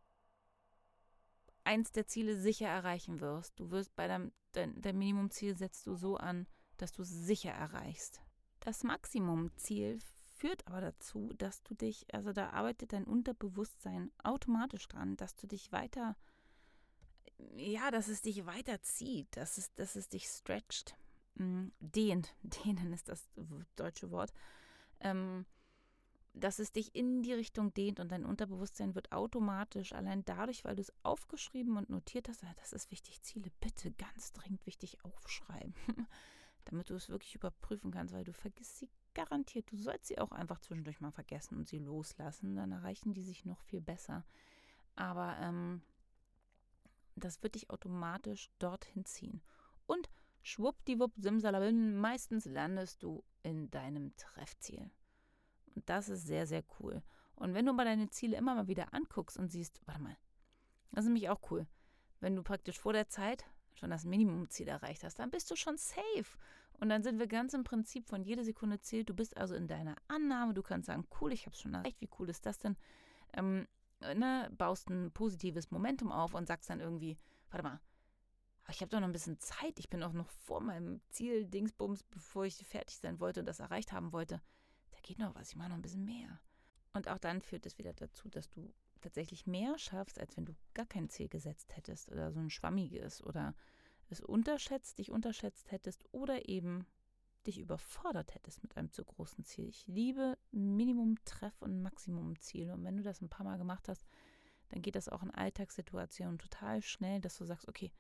eins 1.63 1.91
der 1.91 2.07
Ziele 2.07 2.37
sicher 2.37 2.67
erreichen 2.67 3.19
wirst. 3.19 3.59
Du 3.59 3.69
wirst 3.69 3.95
bei 3.95 4.07
deinem 4.07 4.31
dein, 4.53 4.79
dein 4.81 4.97
Minimumziel 4.97 5.55
setzt 5.55 5.85
du 5.87 5.95
so 5.95 6.17
an, 6.17 6.47
dass 6.81 6.91
du 6.91 7.01
es 7.01 7.09
sicher 7.09 7.51
erreichst. 7.51 8.21
Das 8.59 8.83
Maximumziel 8.83 9.99
führt 10.37 10.67
aber 10.67 10.81
dazu, 10.81 11.33
dass 11.37 11.63
du 11.63 11.73
dich, 11.75 12.05
also 12.13 12.33
da 12.33 12.49
arbeitet 12.51 12.93
dein 12.93 13.05
Unterbewusstsein 13.05 14.11
automatisch 14.23 14.87
dran, 14.87 15.17
dass 15.17 15.35
du 15.35 15.47
dich 15.47 15.71
weiter 15.71 16.15
ja, 17.55 17.91
dass 17.91 18.07
es 18.07 18.21
dich 18.21 18.45
weiterzieht, 18.45 19.27
dass 19.35 19.57
es, 19.57 19.73
dass 19.75 19.95
es 19.95 20.09
dich 20.09 20.25
stretcht, 20.27 20.95
mm, 21.35 21.67
dehnt, 21.79 22.35
dehnen 22.43 22.93
ist 22.93 23.09
das 23.09 23.29
deutsche 23.75 24.11
Wort. 24.11 24.31
Ähm, 24.99 25.45
dass 26.33 26.59
es 26.59 26.71
dich 26.71 26.95
in 26.95 27.23
die 27.23 27.33
Richtung 27.33 27.73
dehnt 27.73 27.99
und 27.99 28.11
dein 28.11 28.23
Unterbewusstsein 28.23 28.93
wird 28.93 29.11
automatisch, 29.11 29.93
allein 29.93 30.23
dadurch, 30.25 30.63
weil 30.63 30.75
du 30.75 30.81
es 30.81 30.93
aufgeschrieben 31.03 31.75
und 31.75 31.89
notiert 31.89 32.29
hast, 32.29 32.43
ah, 32.43 32.53
das 32.59 32.71
ist 32.71 32.91
wichtig, 32.91 33.21
Ziele 33.23 33.51
bitte 33.59 33.91
ganz 33.91 34.31
dringend 34.31 34.65
wichtig 34.65 35.03
aufschreiben, 35.03 35.73
damit 36.65 36.89
du 36.89 36.95
es 36.95 37.09
wirklich 37.09 37.35
überprüfen 37.35 37.91
kannst, 37.91 38.13
weil 38.13 38.23
du 38.23 38.33
vergisst 38.33 38.77
sie 38.77 38.89
garantiert. 39.13 39.71
Du 39.71 39.77
sollst 39.77 40.07
sie 40.07 40.19
auch 40.19 40.31
einfach 40.31 40.59
zwischendurch 40.59 41.01
mal 41.01 41.11
vergessen 41.11 41.57
und 41.57 41.67
sie 41.67 41.79
loslassen, 41.79 42.55
dann 42.55 42.71
erreichen 42.71 43.13
die 43.13 43.23
sich 43.23 43.45
noch 43.45 43.61
viel 43.61 43.81
besser. 43.81 44.25
Aber 44.95 45.37
ähm, 45.39 45.81
das 47.15 47.41
wird 47.43 47.55
dich 47.55 47.69
automatisch 47.69 48.49
dorthin 48.59 49.05
ziehen. 49.05 49.41
Und 49.85 50.09
schwuppdiwupp, 50.43 51.13
simsalabim, 51.17 51.97
meistens 51.97 52.45
landest 52.45 53.03
du 53.03 53.23
in 53.43 53.69
deinem 53.71 54.15
Treffziel. 54.15 54.91
Und 55.75 55.89
das 55.89 56.09
ist 56.09 56.25
sehr, 56.25 56.47
sehr 56.47 56.63
cool. 56.79 57.01
Und 57.35 57.53
wenn 57.53 57.65
du 57.65 57.73
mal 57.73 57.85
deine 57.85 58.09
Ziele 58.09 58.37
immer 58.37 58.55
mal 58.55 58.67
wieder 58.67 58.93
anguckst 58.93 59.37
und 59.37 59.49
siehst, 59.49 59.81
warte 59.85 60.01
mal, 60.01 60.17
das 60.91 61.05
ist 61.05 61.09
nämlich 61.09 61.29
auch 61.29 61.51
cool. 61.51 61.67
Wenn 62.19 62.35
du 62.35 62.43
praktisch 62.43 62.77
vor 62.77 62.93
der 62.93 63.07
Zeit 63.07 63.45
schon 63.73 63.89
das 63.89 64.05
Minimumziel 64.05 64.67
erreicht 64.67 65.03
hast, 65.03 65.19
dann 65.19 65.32
bist 65.32 65.49
du 65.51 65.55
schon 65.55 65.77
safe. 65.77 66.38
Und 66.79 66.89
dann 66.89 67.03
sind 67.03 67.19
wir 67.19 67.27
ganz 67.27 67.53
im 67.53 67.63
Prinzip 67.63 68.08
von 68.08 68.23
jeder 68.23 68.43
Sekunde 68.43 68.79
zählt. 68.79 69.10
Du 69.10 69.13
bist 69.13 69.36
also 69.36 69.55
in 69.55 69.67
deiner 69.67 69.95
Annahme. 70.08 70.53
Du 70.53 70.63
kannst 70.63 70.88
sagen, 70.88 71.05
cool, 71.19 71.34
ich 71.34 71.45
habe 71.45 71.53
es 71.53 71.62
schon 71.62 71.73
erreicht. 71.73 71.99
Wie 71.99 72.10
cool 72.19 72.29
ist 72.29 72.45
das 72.45 72.58
denn? 72.60 72.77
Ähm, 73.34 73.67
ne, 73.99 74.49
baust 74.58 74.89
ein 74.89 75.12
positives 75.12 75.71
Momentum 75.71 76.12
auf 76.12 76.34
und 76.34 76.47
sagst 76.47 76.69
dann 76.69 76.79
irgendwie, 76.79 77.17
warte 77.51 77.63
mal, 77.63 77.82
ich 78.69 78.82
habe 78.82 78.89
doch 78.89 78.99
noch 78.99 79.08
ein 79.08 79.13
bisschen 79.13 79.39
Zeit. 79.39 79.77
Ich 79.79 79.89
bin 79.89 80.03
auch 80.03 80.13
noch 80.13 80.29
vor 80.29 80.62
meinem 80.62 81.01
Ziel, 81.10 81.45
Dingsbums, 81.45 82.03
bevor 82.03 82.45
ich 82.45 82.55
fertig 82.65 82.97
sein 82.97 83.19
wollte 83.19 83.41
und 83.41 83.45
das 83.45 83.60
erreicht 83.60 83.91
haben 83.91 84.13
wollte 84.13 84.41
da 84.99 85.08
geht 85.08 85.19
noch 85.19 85.36
was, 85.36 85.49
ich 85.49 85.55
mache 85.55 85.69
noch 85.69 85.75
ein 85.75 85.82
bisschen 85.82 86.05
mehr. 86.05 86.39
Und 86.93 87.08
auch 87.08 87.17
dann 87.17 87.41
führt 87.41 87.65
es 87.65 87.77
wieder 87.77 87.93
dazu, 87.93 88.29
dass 88.29 88.49
du 88.49 88.73
tatsächlich 89.01 89.47
mehr 89.47 89.77
schaffst, 89.77 90.19
als 90.19 90.35
wenn 90.38 90.45
du 90.45 90.55
gar 90.73 90.85
kein 90.85 91.09
Ziel 91.09 91.29
gesetzt 91.29 91.75
hättest 91.75 92.12
oder 92.12 92.31
so 92.31 92.39
ein 92.39 92.49
schwammiges 92.49 93.23
oder 93.23 93.55
es 94.09 94.21
unterschätzt, 94.21 94.97
dich 94.97 95.12
unterschätzt 95.12 95.71
hättest 95.71 96.03
oder 96.12 96.49
eben 96.49 96.85
dich 97.45 97.59
überfordert 97.59 98.35
hättest 98.35 98.62
mit 98.63 98.75
einem 98.77 98.91
zu 98.91 99.03
großen 99.03 99.43
Ziel. 99.45 99.69
Ich 99.69 99.88
liebe 99.88 100.38
Minimum-Treff- 100.51 101.62
und 101.62 101.81
Maximum-Ziel. 101.81 102.71
Und 102.71 102.83
wenn 102.83 102.97
du 102.97 103.03
das 103.03 103.21
ein 103.21 103.29
paar 103.29 103.45
Mal 103.45 103.57
gemacht 103.57 103.88
hast, 103.88 104.05
dann 104.69 104.81
geht 104.81 104.95
das 104.95 105.09
auch 105.09 105.23
in 105.23 105.31
Alltagssituationen 105.31 106.38
total 106.38 106.81
schnell, 106.81 107.21
dass 107.21 107.38
du 107.38 107.45
sagst, 107.45 107.67
okay, 107.67 107.91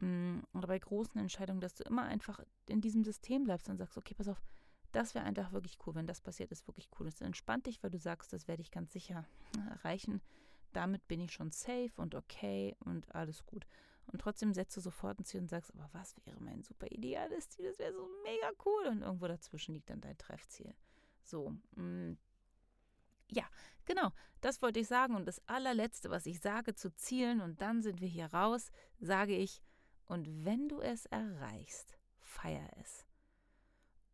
mm, 0.00 0.40
oder 0.54 0.68
bei 0.68 0.78
großen 0.78 1.20
Entscheidungen, 1.20 1.60
dass 1.60 1.74
du 1.74 1.84
immer 1.84 2.04
einfach 2.04 2.40
in 2.66 2.80
diesem 2.80 3.02
System 3.02 3.44
bleibst 3.44 3.68
und 3.68 3.78
sagst, 3.78 3.96
okay, 3.96 4.14
pass 4.14 4.28
auf, 4.28 4.40
das 4.92 5.14
wäre 5.14 5.24
einfach 5.24 5.52
wirklich 5.52 5.78
cool, 5.86 5.94
wenn 5.94 6.06
das 6.06 6.20
passiert, 6.20 6.50
ist 6.50 6.66
wirklich 6.66 6.88
cool. 6.98 7.06
Es 7.06 7.20
entspannt 7.20 7.66
dich, 7.66 7.82
weil 7.82 7.90
du 7.90 7.98
sagst, 7.98 8.32
das 8.32 8.48
werde 8.48 8.62
ich 8.62 8.70
ganz 8.70 8.92
sicher 8.92 9.24
erreichen. 9.70 10.20
Damit 10.72 11.06
bin 11.08 11.20
ich 11.20 11.32
schon 11.32 11.50
safe 11.50 11.92
und 11.96 12.14
okay 12.14 12.76
und 12.80 13.14
alles 13.14 13.44
gut. 13.46 13.66
Und 14.12 14.20
trotzdem 14.20 14.52
setzt 14.52 14.76
du 14.76 14.80
sofort 14.80 15.18
ein 15.20 15.24
Ziel 15.24 15.40
und 15.40 15.48
sagst, 15.48 15.72
aber 15.74 15.88
was 15.92 16.16
wäre 16.24 16.40
mein 16.40 16.62
super 16.62 16.90
ideales 16.90 17.48
Ziel? 17.48 17.66
Das 17.66 17.78
wäre 17.78 17.92
so 17.92 18.08
mega 18.24 18.50
cool. 18.64 18.86
Und 18.86 19.02
irgendwo 19.02 19.28
dazwischen 19.28 19.74
liegt 19.74 19.90
dann 19.90 20.00
dein 20.00 20.18
Treffziel. 20.18 20.74
So, 21.22 21.54
mh. 21.76 21.82
Mm. 21.82 22.18
ja, 23.30 23.44
genau, 23.84 24.10
das 24.40 24.62
wollte 24.62 24.80
ich 24.80 24.88
sagen. 24.88 25.14
Und 25.14 25.26
das 25.26 25.46
allerletzte, 25.46 26.10
was 26.10 26.26
ich 26.26 26.40
sage 26.40 26.74
zu 26.74 26.92
Zielen, 26.94 27.40
und 27.40 27.60
dann 27.60 27.82
sind 27.82 28.00
wir 28.00 28.08
hier 28.08 28.32
raus, 28.32 28.70
sage 28.98 29.36
ich, 29.36 29.62
und 30.06 30.44
wenn 30.44 30.68
du 30.68 30.80
es 30.80 31.06
erreichst, 31.06 31.96
feier 32.18 32.68
es. 32.80 33.06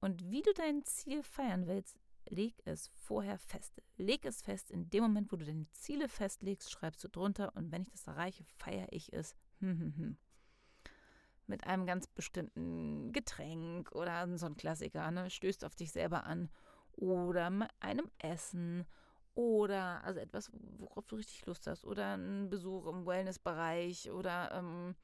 Und 0.06 0.30
wie 0.30 0.40
du 0.40 0.52
dein 0.54 0.84
Ziel 0.84 1.24
feiern 1.24 1.66
willst, 1.66 1.98
leg 2.28 2.54
es 2.64 2.92
vorher 2.94 3.40
fest. 3.40 3.82
Leg 3.96 4.24
es 4.24 4.40
fest. 4.40 4.70
In 4.70 4.88
dem 4.88 5.02
Moment, 5.02 5.32
wo 5.32 5.36
du 5.36 5.44
deine 5.44 5.68
Ziele 5.72 6.08
festlegst, 6.08 6.70
schreibst 6.70 7.02
du 7.02 7.08
drunter. 7.08 7.56
Und 7.56 7.72
wenn 7.72 7.82
ich 7.82 7.90
das 7.90 8.06
erreiche, 8.06 8.44
feiere 8.44 8.86
ich 8.92 9.12
es. 9.12 9.34
Mit 11.48 11.64
einem 11.66 11.86
ganz 11.86 12.06
bestimmten 12.06 13.10
Getränk 13.10 13.90
oder 13.90 14.38
so 14.38 14.46
ein 14.46 14.56
Klassiker, 14.56 15.10
ne? 15.10 15.28
Stößt 15.28 15.64
auf 15.64 15.74
dich 15.74 15.90
selber 15.90 16.22
an. 16.22 16.50
Oder 16.92 17.50
einem 17.80 18.08
Essen. 18.18 18.86
Oder 19.34 20.04
also 20.04 20.20
etwas, 20.20 20.52
worauf 20.52 21.04
du 21.08 21.16
richtig 21.16 21.44
Lust 21.46 21.66
hast. 21.66 21.84
Oder 21.84 22.16
ein 22.16 22.48
Besuch 22.48 22.86
im 22.86 23.06
Wellnessbereich. 23.06 24.12
Oder 24.12 24.52
ähm, 24.52 24.94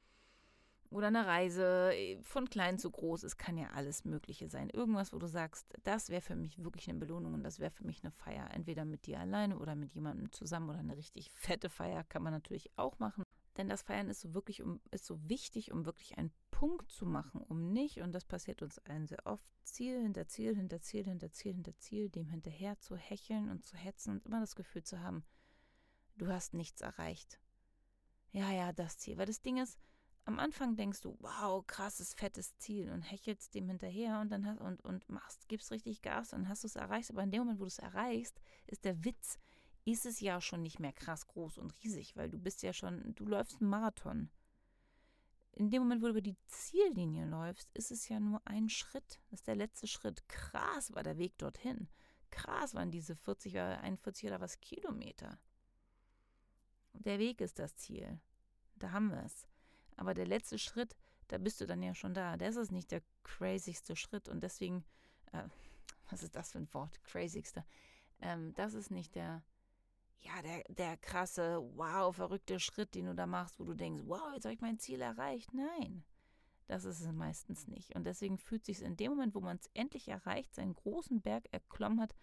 oder 0.93 1.07
eine 1.07 1.25
Reise 1.25 1.93
äh, 1.93 2.21
von 2.21 2.49
klein 2.49 2.77
zu 2.77 2.91
groß. 2.91 3.23
Es 3.23 3.37
kann 3.37 3.57
ja 3.57 3.69
alles 3.73 4.05
Mögliche 4.05 4.49
sein. 4.49 4.69
Irgendwas, 4.69 5.13
wo 5.13 5.19
du 5.19 5.27
sagst, 5.27 5.73
das 5.83 6.09
wäre 6.09 6.21
für 6.21 6.35
mich 6.35 6.63
wirklich 6.63 6.89
eine 6.89 6.99
Belohnung 6.99 7.33
und 7.33 7.43
das 7.43 7.59
wäre 7.59 7.71
für 7.71 7.85
mich 7.85 8.03
eine 8.03 8.11
Feier. 8.11 8.49
Entweder 8.51 8.85
mit 8.85 9.05
dir 9.05 9.19
alleine 9.19 9.57
oder 9.57 9.75
mit 9.75 9.93
jemandem 9.93 10.31
zusammen 10.31 10.69
oder 10.69 10.79
eine 10.79 10.97
richtig 10.97 11.31
fette 11.31 11.69
Feier 11.69 12.03
kann 12.03 12.23
man 12.23 12.33
natürlich 12.33 12.71
auch 12.77 12.99
machen. 12.99 13.23
Denn 13.57 13.69
das 13.69 13.83
Feiern 13.83 14.09
ist 14.09 14.21
so 14.21 14.33
wirklich 14.33 14.63
um, 14.63 14.81
ist 14.91 15.05
so 15.05 15.29
wichtig, 15.29 15.71
um 15.71 15.85
wirklich 15.85 16.17
einen 16.17 16.31
Punkt 16.49 16.89
zu 16.91 17.05
machen, 17.05 17.41
um 17.41 17.71
nicht, 17.71 18.01
und 18.01 18.11
das 18.11 18.25
passiert 18.25 18.61
uns 18.61 18.79
allen 18.79 19.05
sehr 19.05 19.25
oft, 19.25 19.45
Ziel 19.63 20.01
hinter 20.01 20.27
Ziel, 20.27 20.55
hinter 20.55 20.81
Ziel, 20.81 21.05
hinter 21.05 21.31
Ziel, 21.31 21.53
hinter 21.53 21.77
Ziel, 21.77 22.09
dem 22.09 22.29
hinterher 22.29 22.79
zu 22.79 22.95
hecheln 22.95 23.49
und 23.49 23.63
zu 23.63 23.77
hetzen 23.77 24.11
und 24.11 24.25
immer 24.25 24.39
das 24.39 24.55
Gefühl 24.55 24.83
zu 24.83 25.01
haben, 25.01 25.23
du 26.15 26.27
hast 26.27 26.53
nichts 26.53 26.81
erreicht. 26.81 27.39
Ja, 28.31 28.51
ja, 28.51 28.73
das 28.73 28.97
Ziel. 28.97 29.17
Weil 29.17 29.27
das 29.27 29.41
Ding 29.41 29.57
ist, 29.57 29.77
am 30.25 30.39
Anfang 30.39 30.75
denkst 30.75 31.01
du, 31.01 31.17
wow, 31.19 31.65
krasses, 31.67 32.13
fettes 32.13 32.57
Ziel 32.57 32.91
und 32.91 33.01
hechelst 33.01 33.53
dem 33.55 33.67
hinterher 33.67 34.19
und 34.19 34.31
dann 34.31 34.45
hast, 34.45 34.61
und, 34.61 34.81
und 34.81 35.07
machst, 35.09 35.47
gibst 35.49 35.71
richtig 35.71 36.01
Gas 36.01 36.33
und 36.33 36.47
hast 36.47 36.63
du 36.63 36.67
es 36.67 36.75
erreicht. 36.75 37.11
Aber 37.11 37.23
in 37.23 37.31
dem 37.31 37.41
Moment, 37.41 37.59
wo 37.59 37.63
du 37.63 37.67
es 37.67 37.79
erreichst, 37.79 38.39
ist 38.67 38.85
der 38.85 39.03
Witz, 39.03 39.37
ist 39.85 40.05
es 40.05 40.21
ja 40.21 40.39
schon 40.39 40.61
nicht 40.61 40.79
mehr 40.79 40.93
krass 40.93 41.27
groß 41.27 41.57
und 41.57 41.73
riesig, 41.83 42.15
weil 42.15 42.29
du 42.29 42.39
bist 42.39 42.63
ja 42.63 42.71
schon, 42.71 43.13
du 43.15 43.25
läufst 43.25 43.59
einen 43.59 43.69
Marathon. 43.69 44.29
In 45.51 45.69
dem 45.69 45.83
Moment, 45.83 46.01
wo 46.01 46.05
du 46.05 46.11
über 46.11 46.21
die 46.21 46.37
Ziellinie 46.47 47.25
läufst, 47.25 47.69
ist 47.73 47.91
es 47.91 48.07
ja 48.07 48.19
nur 48.19 48.41
ein 48.45 48.69
Schritt. 48.69 49.19
Das 49.29 49.41
ist 49.41 49.47
der 49.47 49.55
letzte 49.55 49.87
Schritt. 49.87 50.27
Krass 50.27 50.93
war 50.95 51.03
der 51.03 51.17
Weg 51.17 51.37
dorthin. 51.37 51.89
Krass 52.31 52.73
waren 52.73 52.89
diese 52.89 53.15
40 53.15 53.53
oder 53.53 53.81
41 53.81 54.25
oder 54.27 54.41
was 54.41 54.59
Kilometer. 54.61 55.37
Der 56.93 57.19
Weg 57.19 57.41
ist 57.41 57.59
das 57.59 57.75
Ziel. 57.75 58.19
Da 58.75 58.91
haben 58.91 59.09
wir 59.09 59.23
es. 59.23 59.47
Aber 59.97 60.13
der 60.13 60.25
letzte 60.25 60.57
Schritt, 60.57 60.95
da 61.27 61.37
bist 61.37 61.61
du 61.61 61.65
dann 61.65 61.81
ja 61.81 61.93
schon 61.93 62.13
da. 62.13 62.37
Das 62.37 62.55
ist 62.55 62.71
nicht 62.71 62.91
der 62.91 63.01
crazigste 63.23 63.95
Schritt 63.95 64.29
und 64.29 64.41
deswegen, 64.43 64.83
äh, 65.31 65.43
was 66.09 66.23
ist 66.23 66.35
das 66.35 66.51
für 66.51 66.59
ein 66.59 66.73
Wort? 66.73 67.03
Crazigste. 67.03 67.65
Ähm, 68.19 68.53
das 68.55 68.73
ist 68.73 68.91
nicht 68.91 69.15
der, 69.15 69.43
ja, 70.19 70.41
der, 70.41 70.63
der 70.69 70.97
krasse, 70.97 71.61
wow, 71.75 72.15
verrückte 72.15 72.59
Schritt, 72.59 72.95
den 72.95 73.05
du 73.05 73.15
da 73.15 73.25
machst, 73.25 73.59
wo 73.59 73.63
du 73.63 73.73
denkst, 73.73 74.03
wow, 74.05 74.31
jetzt 74.33 74.45
habe 74.45 74.53
ich 74.53 74.61
mein 74.61 74.79
Ziel 74.79 75.01
erreicht. 75.01 75.53
Nein, 75.53 76.03
das 76.67 76.85
ist 76.85 77.01
es 77.01 77.11
meistens 77.11 77.67
nicht. 77.67 77.95
Und 77.95 78.05
deswegen 78.05 78.37
fühlt 78.37 78.65
sich 78.65 78.81
in 78.81 78.95
dem 78.95 79.11
Moment, 79.11 79.35
wo 79.35 79.41
man 79.41 79.57
es 79.57 79.69
endlich 79.73 80.07
erreicht, 80.07 80.55
seinen 80.55 80.75
großen 80.75 81.21
Berg 81.21 81.45
erklommen 81.51 81.99
hat, 81.99 82.15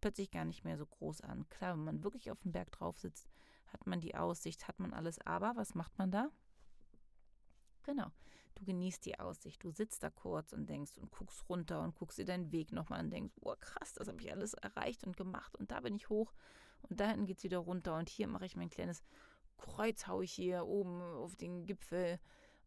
plötzlich 0.00 0.30
gar 0.30 0.44
nicht 0.44 0.64
mehr 0.64 0.78
so 0.78 0.86
groß 0.86 1.22
an. 1.22 1.48
Klar, 1.48 1.74
wenn 1.74 1.84
man 1.84 2.04
wirklich 2.04 2.30
auf 2.30 2.40
dem 2.40 2.52
Berg 2.52 2.70
drauf 2.72 2.98
sitzt, 2.98 3.28
hat 3.66 3.86
man 3.86 4.00
die 4.00 4.14
Aussicht, 4.14 4.68
hat 4.68 4.78
man 4.78 4.92
alles, 4.92 5.18
aber 5.26 5.56
was 5.56 5.74
macht 5.74 5.98
man 5.98 6.10
da? 6.10 6.30
Genau. 7.84 8.10
Du 8.54 8.64
genießt 8.64 9.06
die 9.06 9.18
Aussicht. 9.18 9.64
Du 9.64 9.70
sitzt 9.70 10.02
da 10.02 10.10
kurz 10.10 10.52
und 10.52 10.68
denkst 10.68 10.98
und 10.98 11.10
guckst 11.10 11.48
runter 11.48 11.80
und 11.80 11.94
guckst 11.94 12.18
dir 12.18 12.26
deinen 12.26 12.52
Weg 12.52 12.72
nochmal 12.72 13.00
und 13.02 13.10
denkst, 13.10 13.32
boah, 13.40 13.58
krass, 13.58 13.94
das 13.94 14.08
habe 14.08 14.20
ich 14.20 14.30
alles 14.30 14.54
erreicht 14.54 15.04
und 15.04 15.16
gemacht 15.16 15.56
und 15.56 15.70
da 15.70 15.80
bin 15.80 15.94
ich 15.94 16.08
hoch 16.10 16.34
und 16.82 17.00
da 17.00 17.08
hinten 17.08 17.26
geht 17.26 17.38
es 17.38 17.44
wieder 17.44 17.58
runter 17.58 17.96
und 17.96 18.08
hier 18.08 18.28
mache 18.28 18.46
ich 18.46 18.56
mein 18.56 18.70
kleines 18.70 19.02
Kreuz, 19.56 20.06
hau 20.06 20.22
ich 20.22 20.32
hier 20.32 20.66
oben 20.66 21.00
auf 21.00 21.36
den 21.36 21.64
Gipfel 21.66 22.18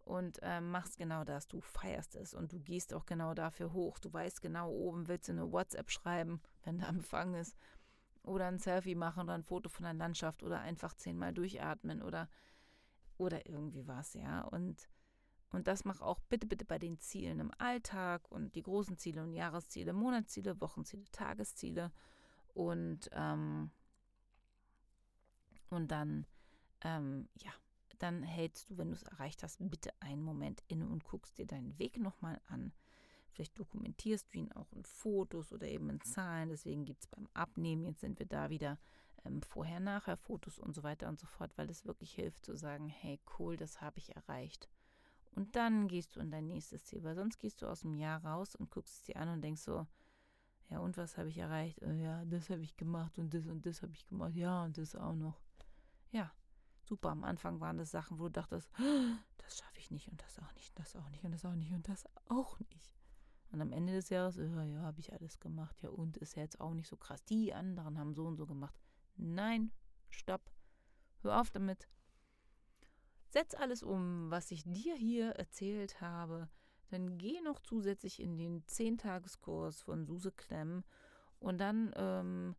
und 0.06 0.40
äh, 0.42 0.62
machst 0.62 0.98
genau 0.98 1.24
das. 1.24 1.48
Du 1.48 1.62
feierst 1.62 2.16
es 2.16 2.34
und 2.34 2.52
du 2.52 2.60
gehst 2.60 2.94
auch 2.94 3.06
genau 3.06 3.34
dafür 3.34 3.74
hoch. 3.74 4.00
Du 4.00 4.12
weißt 4.12 4.42
genau, 4.42 4.70
oben 4.70 5.08
willst 5.08 5.28
du 5.28 5.34
eine 5.34 5.52
WhatsApp 5.52 5.90
schreiben, 5.92 6.42
wenn 6.64 6.80
da 6.80 6.88
Empfang 6.88 7.36
ist. 7.36 7.56
Oder 8.24 8.48
ein 8.48 8.60
Selfie 8.60 8.96
machen 8.96 9.24
oder 9.24 9.34
ein 9.34 9.44
Foto 9.44 9.70
von 9.70 9.84
der 9.84 9.94
Landschaft 9.94 10.44
oder 10.44 10.62
einfach 10.62 10.94
zehnmal 10.94 11.34
durchatmen 11.34 12.02
oder, 12.02 12.30
oder 13.18 13.46
irgendwie 13.48 13.86
was, 13.88 14.14
ja. 14.14 14.42
Und 14.42 14.88
und 15.54 15.68
das 15.68 15.86
mach 15.86 16.02
auch 16.02 16.20
bitte, 16.30 16.48
bitte 16.48 16.66
bei 16.66 16.80
den 16.80 17.00
Zielen 17.00 17.40
im 17.40 17.52
Alltag 17.60 18.30
und 18.32 18.56
die 18.56 18.64
großen 18.64 18.98
Ziele 18.98 19.22
und 19.22 19.34
Jahresziele, 19.34 19.94
Monatsziele, 19.94 20.60
Wochenziele, 20.60 21.06
Tagesziele. 21.12 21.92
Und, 22.56 23.08
ähm, 23.14 23.70
und 25.70 25.92
dann, 25.92 26.26
ähm, 26.82 27.30
ja, 27.36 27.52
dann 28.00 28.24
hältst 28.24 28.70
du, 28.70 28.78
wenn 28.80 28.90
du 28.90 28.96
es 28.96 29.04
erreicht 29.04 29.44
hast, 29.44 29.58
bitte 29.60 29.92
einen 30.00 30.24
Moment 30.24 30.64
inne 30.68 30.88
und 30.88 31.04
guckst 31.04 31.38
dir 31.38 31.46
deinen 31.46 31.78
Weg 31.78 31.98
nochmal 31.98 32.42
an. 32.48 32.74
Vielleicht 33.30 33.58
dokumentierst 33.58 34.34
du 34.34 34.40
ihn 34.40 34.52
auch 34.54 34.72
in 34.74 34.84
Fotos 34.84 35.54
oder 35.54 35.68
eben 35.68 35.90
in 35.92 36.02
Zahlen. 36.02 36.50
Deswegen 36.50 36.84
gibt 36.86 37.04
es 37.04 37.08
beim 37.08 37.30
Abnehmen, 37.36 37.86
jetzt 37.86 38.02
sind 38.02 38.18
wir 38.18 38.26
da 38.26 38.50
wieder 38.50 38.80
ähm, 39.24 39.44
vorher, 39.44 39.80
nachher 39.80 40.18
Fotos 40.18 40.58
und 40.58 40.74
so 40.74 40.82
weiter 40.82 41.10
und 41.10 41.20
so 41.20 41.28
fort, 41.28 41.52
weil 41.58 41.70
es 41.70 41.86
wirklich 41.86 42.14
hilft 42.14 42.44
zu 42.44 42.56
sagen, 42.56 42.90
hey 42.90 43.20
cool, 43.38 43.56
das 43.56 43.82
habe 43.82 44.00
ich 44.00 44.16
erreicht. 44.16 44.68
Und 45.36 45.56
dann 45.56 45.88
gehst 45.88 46.16
du 46.16 46.20
in 46.20 46.32
dein 46.32 46.48
nächstes 46.48 46.86
Ziel, 46.86 47.04
weil 47.04 47.16
sonst 47.16 47.40
gehst 47.40 47.62
du 47.62 47.68
aus 47.68 47.82
dem 47.82 47.96
Jahr 47.96 48.24
raus 48.24 48.56
und 48.56 48.70
guckst 48.70 48.96
es 48.96 49.04
dir 49.04 49.18
an 49.18 49.30
und 49.30 49.42
denkst 49.42 49.62
so, 49.62 49.88
Ja, 50.70 50.80
und 50.80 50.98
was 50.98 51.18
habe 51.18 51.30
ich 51.30 51.38
erreicht? 51.38 51.82
Äh, 51.82 52.02
ja, 52.02 52.26
das 52.26 52.50
habe 52.50 52.62
ich 52.62 52.78
gemacht 52.78 53.18
und 53.18 53.34
das 53.34 53.48
und 53.48 53.66
das 53.66 53.82
habe 53.82 53.94
ich 53.94 54.06
gemacht. 54.06 54.36
Ja, 54.36 54.64
und 54.64 54.78
das 54.78 54.96
auch 54.96 55.16
noch. 55.16 55.42
Ja, 56.12 56.32
super. 56.84 57.10
Am 57.10 57.24
Anfang 57.24 57.60
waren 57.60 57.78
das 57.78 57.92
Sachen, 57.92 58.20
wo 58.20 58.26
du 58.26 58.32
dachtest, 58.32 58.70
das 59.38 59.58
schaffe 59.58 59.80
ich 59.80 59.92
nicht 59.92 60.10
und 60.10 60.22
das 60.22 60.40
auch 60.40 60.54
nicht, 60.56 60.78
das 60.78 60.96
auch 60.96 61.10
nicht 61.10 61.24
und 61.24 61.32
das 61.32 61.46
auch 61.46 61.56
nicht 61.56 61.72
und 61.72 61.88
das 61.88 62.06
auch 62.30 62.60
nicht. 62.60 62.96
Und 63.52 63.62
am 63.62 63.72
Ende 63.72 63.94
des 63.94 64.10
Jahres, 64.10 64.38
ja, 64.38 64.64
ja, 64.64 64.82
habe 64.82 65.00
ich 65.00 65.14
alles 65.14 65.40
gemacht. 65.40 65.80
Ja, 65.84 65.90
und 65.90 66.18
ist 66.18 66.36
ja 66.36 66.42
jetzt 66.42 66.60
auch 66.60 66.74
nicht 66.74 66.88
so 66.88 66.98
krass. 66.98 67.24
Die 67.26 67.54
anderen 67.54 68.00
haben 68.00 68.16
so 68.16 68.26
und 68.26 68.36
so 68.36 68.48
gemacht. 68.48 68.76
Nein, 69.16 69.72
stopp. 70.10 70.52
Hör 71.22 71.40
auf 71.40 71.52
damit. 71.52 71.88
Setz 73.34 73.56
alles 73.56 73.82
um, 73.82 74.30
was 74.30 74.52
ich 74.52 74.62
dir 74.64 74.94
hier 74.94 75.32
erzählt 75.32 76.02
habe. 76.02 76.50
Dann 76.92 77.18
geh 77.18 77.42
noch 77.42 77.58
zusätzlich 77.58 78.20
in 78.20 78.38
den 78.38 78.64
10-Tageskurs 78.68 79.82
von 79.82 80.06
Suse 80.06 80.32
Klemm. 80.32 80.84
Und 81.40 81.58
dann, 81.58 81.92
ähm, 81.96 82.56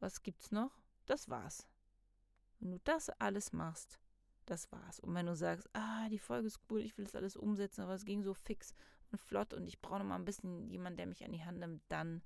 was 0.00 0.22
gibt's 0.22 0.52
noch? 0.52 0.78
Das 1.06 1.30
war's. 1.30 1.66
Wenn 2.60 2.72
du 2.72 2.78
das 2.80 3.08
alles 3.08 3.54
machst, 3.54 3.98
das 4.44 4.70
war's. 4.70 5.00
Und 5.00 5.14
wenn 5.14 5.24
du 5.24 5.34
sagst, 5.34 5.66
ah, 5.72 6.10
die 6.10 6.18
Folge 6.18 6.48
ist 6.48 6.60
cool, 6.68 6.80
ich 6.80 6.98
will 6.98 7.06
das 7.06 7.14
alles 7.14 7.34
umsetzen, 7.34 7.80
aber 7.80 7.94
es 7.94 8.04
ging 8.04 8.22
so 8.22 8.34
fix 8.34 8.74
und 9.10 9.18
flott 9.18 9.54
und 9.54 9.66
ich 9.66 9.80
brauche 9.80 10.00
noch 10.00 10.04
mal 10.04 10.16
ein 10.16 10.26
bisschen 10.26 10.68
jemanden, 10.68 10.98
der 10.98 11.06
mich 11.06 11.24
an 11.24 11.32
die 11.32 11.42
Hand 11.42 11.60
nimmt, 11.60 11.80
dann 11.88 12.20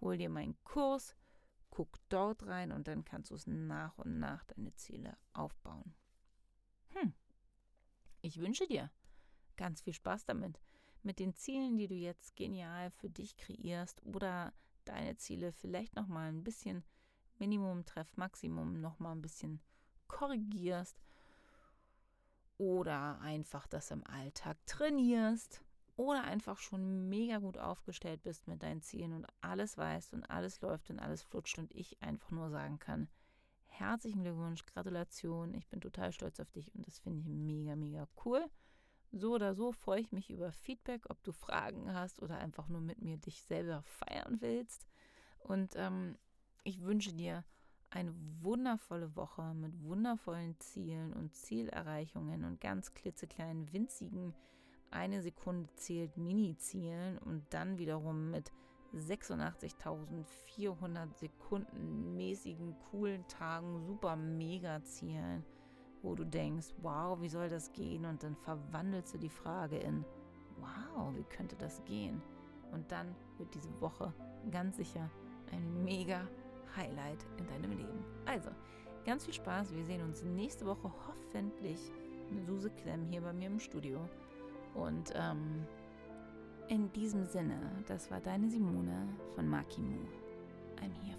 hol 0.00 0.16
dir 0.16 0.28
meinen 0.28 0.58
Kurs, 0.64 1.14
guck 1.70 2.00
dort 2.08 2.44
rein 2.46 2.72
und 2.72 2.88
dann 2.88 3.04
kannst 3.04 3.30
du 3.30 3.36
es 3.36 3.46
nach 3.46 3.96
und 3.96 4.18
nach 4.18 4.42
deine 4.46 4.74
Ziele 4.74 5.16
aufbauen. 5.34 5.94
Hm. 6.94 7.14
Ich 8.20 8.40
wünsche 8.40 8.66
dir 8.66 8.90
ganz 9.56 9.80
viel 9.80 9.92
Spaß 9.92 10.24
damit, 10.24 10.60
mit 11.02 11.18
den 11.18 11.34
Zielen, 11.34 11.76
die 11.76 11.88
du 11.88 11.94
jetzt 11.94 12.34
genial 12.36 12.90
für 12.90 13.08
dich 13.08 13.36
kreierst 13.36 14.04
oder 14.04 14.52
deine 14.84 15.16
Ziele 15.16 15.52
vielleicht 15.52 15.94
noch 15.96 16.06
mal 16.06 16.28
ein 16.28 16.44
bisschen 16.44 16.84
Minimum 17.38 17.84
treff 17.84 18.16
Maximum 18.16 18.80
noch 18.80 18.98
mal 18.98 19.12
ein 19.12 19.22
bisschen 19.22 19.60
korrigierst 20.08 21.00
oder 22.56 23.20
einfach 23.20 23.66
das 23.68 23.90
im 23.90 24.04
Alltag 24.06 24.56
trainierst 24.66 25.62
oder 25.96 26.24
einfach 26.24 26.58
schon 26.58 27.08
mega 27.08 27.38
gut 27.38 27.58
aufgestellt 27.58 28.22
bist 28.22 28.48
mit 28.48 28.62
deinen 28.62 28.82
Zielen 28.82 29.12
und 29.12 29.26
alles 29.40 29.76
weißt 29.76 30.14
und 30.14 30.24
alles 30.24 30.60
läuft 30.60 30.90
und 30.90 30.98
alles 30.98 31.22
flutscht 31.22 31.58
und 31.58 31.72
ich 31.72 32.02
einfach 32.02 32.30
nur 32.30 32.50
sagen 32.50 32.78
kann, 32.78 33.08
herzlichen 33.78 34.22
Glückwunsch, 34.22 34.64
Gratulation, 34.66 35.54
ich 35.54 35.68
bin 35.68 35.80
total 35.80 36.12
stolz 36.12 36.40
auf 36.40 36.50
dich 36.50 36.74
und 36.74 36.86
das 36.86 36.98
finde 36.98 37.20
ich 37.20 37.28
mega, 37.28 37.76
mega 37.76 38.08
cool. 38.24 38.44
So 39.12 39.34
oder 39.34 39.54
so 39.54 39.72
freue 39.72 40.00
ich 40.00 40.12
mich 40.12 40.30
über 40.30 40.52
Feedback, 40.52 41.06
ob 41.08 41.22
du 41.24 41.32
Fragen 41.32 41.92
hast 41.94 42.20
oder 42.20 42.38
einfach 42.38 42.68
nur 42.68 42.80
mit 42.80 43.00
mir 43.00 43.16
dich 43.16 43.42
selber 43.42 43.82
feiern 43.82 44.40
willst. 44.40 44.86
Und 45.38 45.74
ähm, 45.76 46.18
ich 46.64 46.82
wünsche 46.82 47.14
dir 47.14 47.44
eine 47.90 48.14
wundervolle 48.40 49.16
Woche 49.16 49.54
mit 49.54 49.82
wundervollen 49.82 50.58
Zielen 50.60 51.14
und 51.14 51.34
Zielerreichungen 51.34 52.44
und 52.44 52.60
ganz 52.60 52.92
klitzekleinen, 52.92 53.72
winzigen, 53.72 54.34
eine 54.90 55.22
Sekunde 55.22 55.68
zählt 55.74 56.16
Mini-Zielen 56.16 57.18
und 57.18 57.44
dann 57.50 57.78
wiederum 57.78 58.30
mit 58.30 58.52
86.400 58.94 61.14
Sekunden 61.14 62.16
mäßigen, 62.16 62.74
coolen 62.90 63.26
Tagen, 63.28 63.80
super 63.86 64.16
mega 64.16 64.82
Zielen, 64.84 65.44
wo 66.02 66.14
du 66.14 66.24
denkst, 66.24 66.68
wow, 66.82 67.20
wie 67.20 67.28
soll 67.28 67.48
das 67.48 67.72
gehen? 67.72 68.04
Und 68.04 68.22
dann 68.22 68.36
verwandelst 68.36 69.14
du 69.14 69.18
die 69.18 69.28
Frage 69.28 69.76
in, 69.76 70.04
wow, 70.58 71.12
wie 71.14 71.24
könnte 71.24 71.56
das 71.56 71.84
gehen? 71.84 72.22
Und 72.72 72.90
dann 72.90 73.14
wird 73.38 73.54
diese 73.54 73.80
Woche 73.80 74.12
ganz 74.50 74.76
sicher 74.76 75.10
ein 75.52 75.84
mega 75.84 76.26
Highlight 76.76 77.24
in 77.38 77.46
deinem 77.46 77.72
Leben. 77.72 78.04
Also, 78.26 78.50
ganz 79.04 79.24
viel 79.24 79.34
Spaß. 79.34 79.74
Wir 79.74 79.84
sehen 79.84 80.02
uns 80.02 80.22
nächste 80.22 80.66
Woche 80.66 80.92
hoffentlich 81.06 81.92
mit 82.30 82.46
Suse 82.46 82.70
Klemm 82.70 83.06
hier 83.06 83.20
bei 83.20 83.32
mir 83.32 83.46
im 83.46 83.60
Studio. 83.60 83.98
Und 84.74 85.12
ähm, 85.14 85.66
in 86.68 86.92
diesem 86.92 87.24
Sinne, 87.24 87.58
das 87.86 88.10
war 88.10 88.20
deine 88.20 88.48
Simone 88.48 89.08
von 89.34 89.48
Makimo. 89.48 89.98
I'm 90.80 90.92
here 91.04 91.18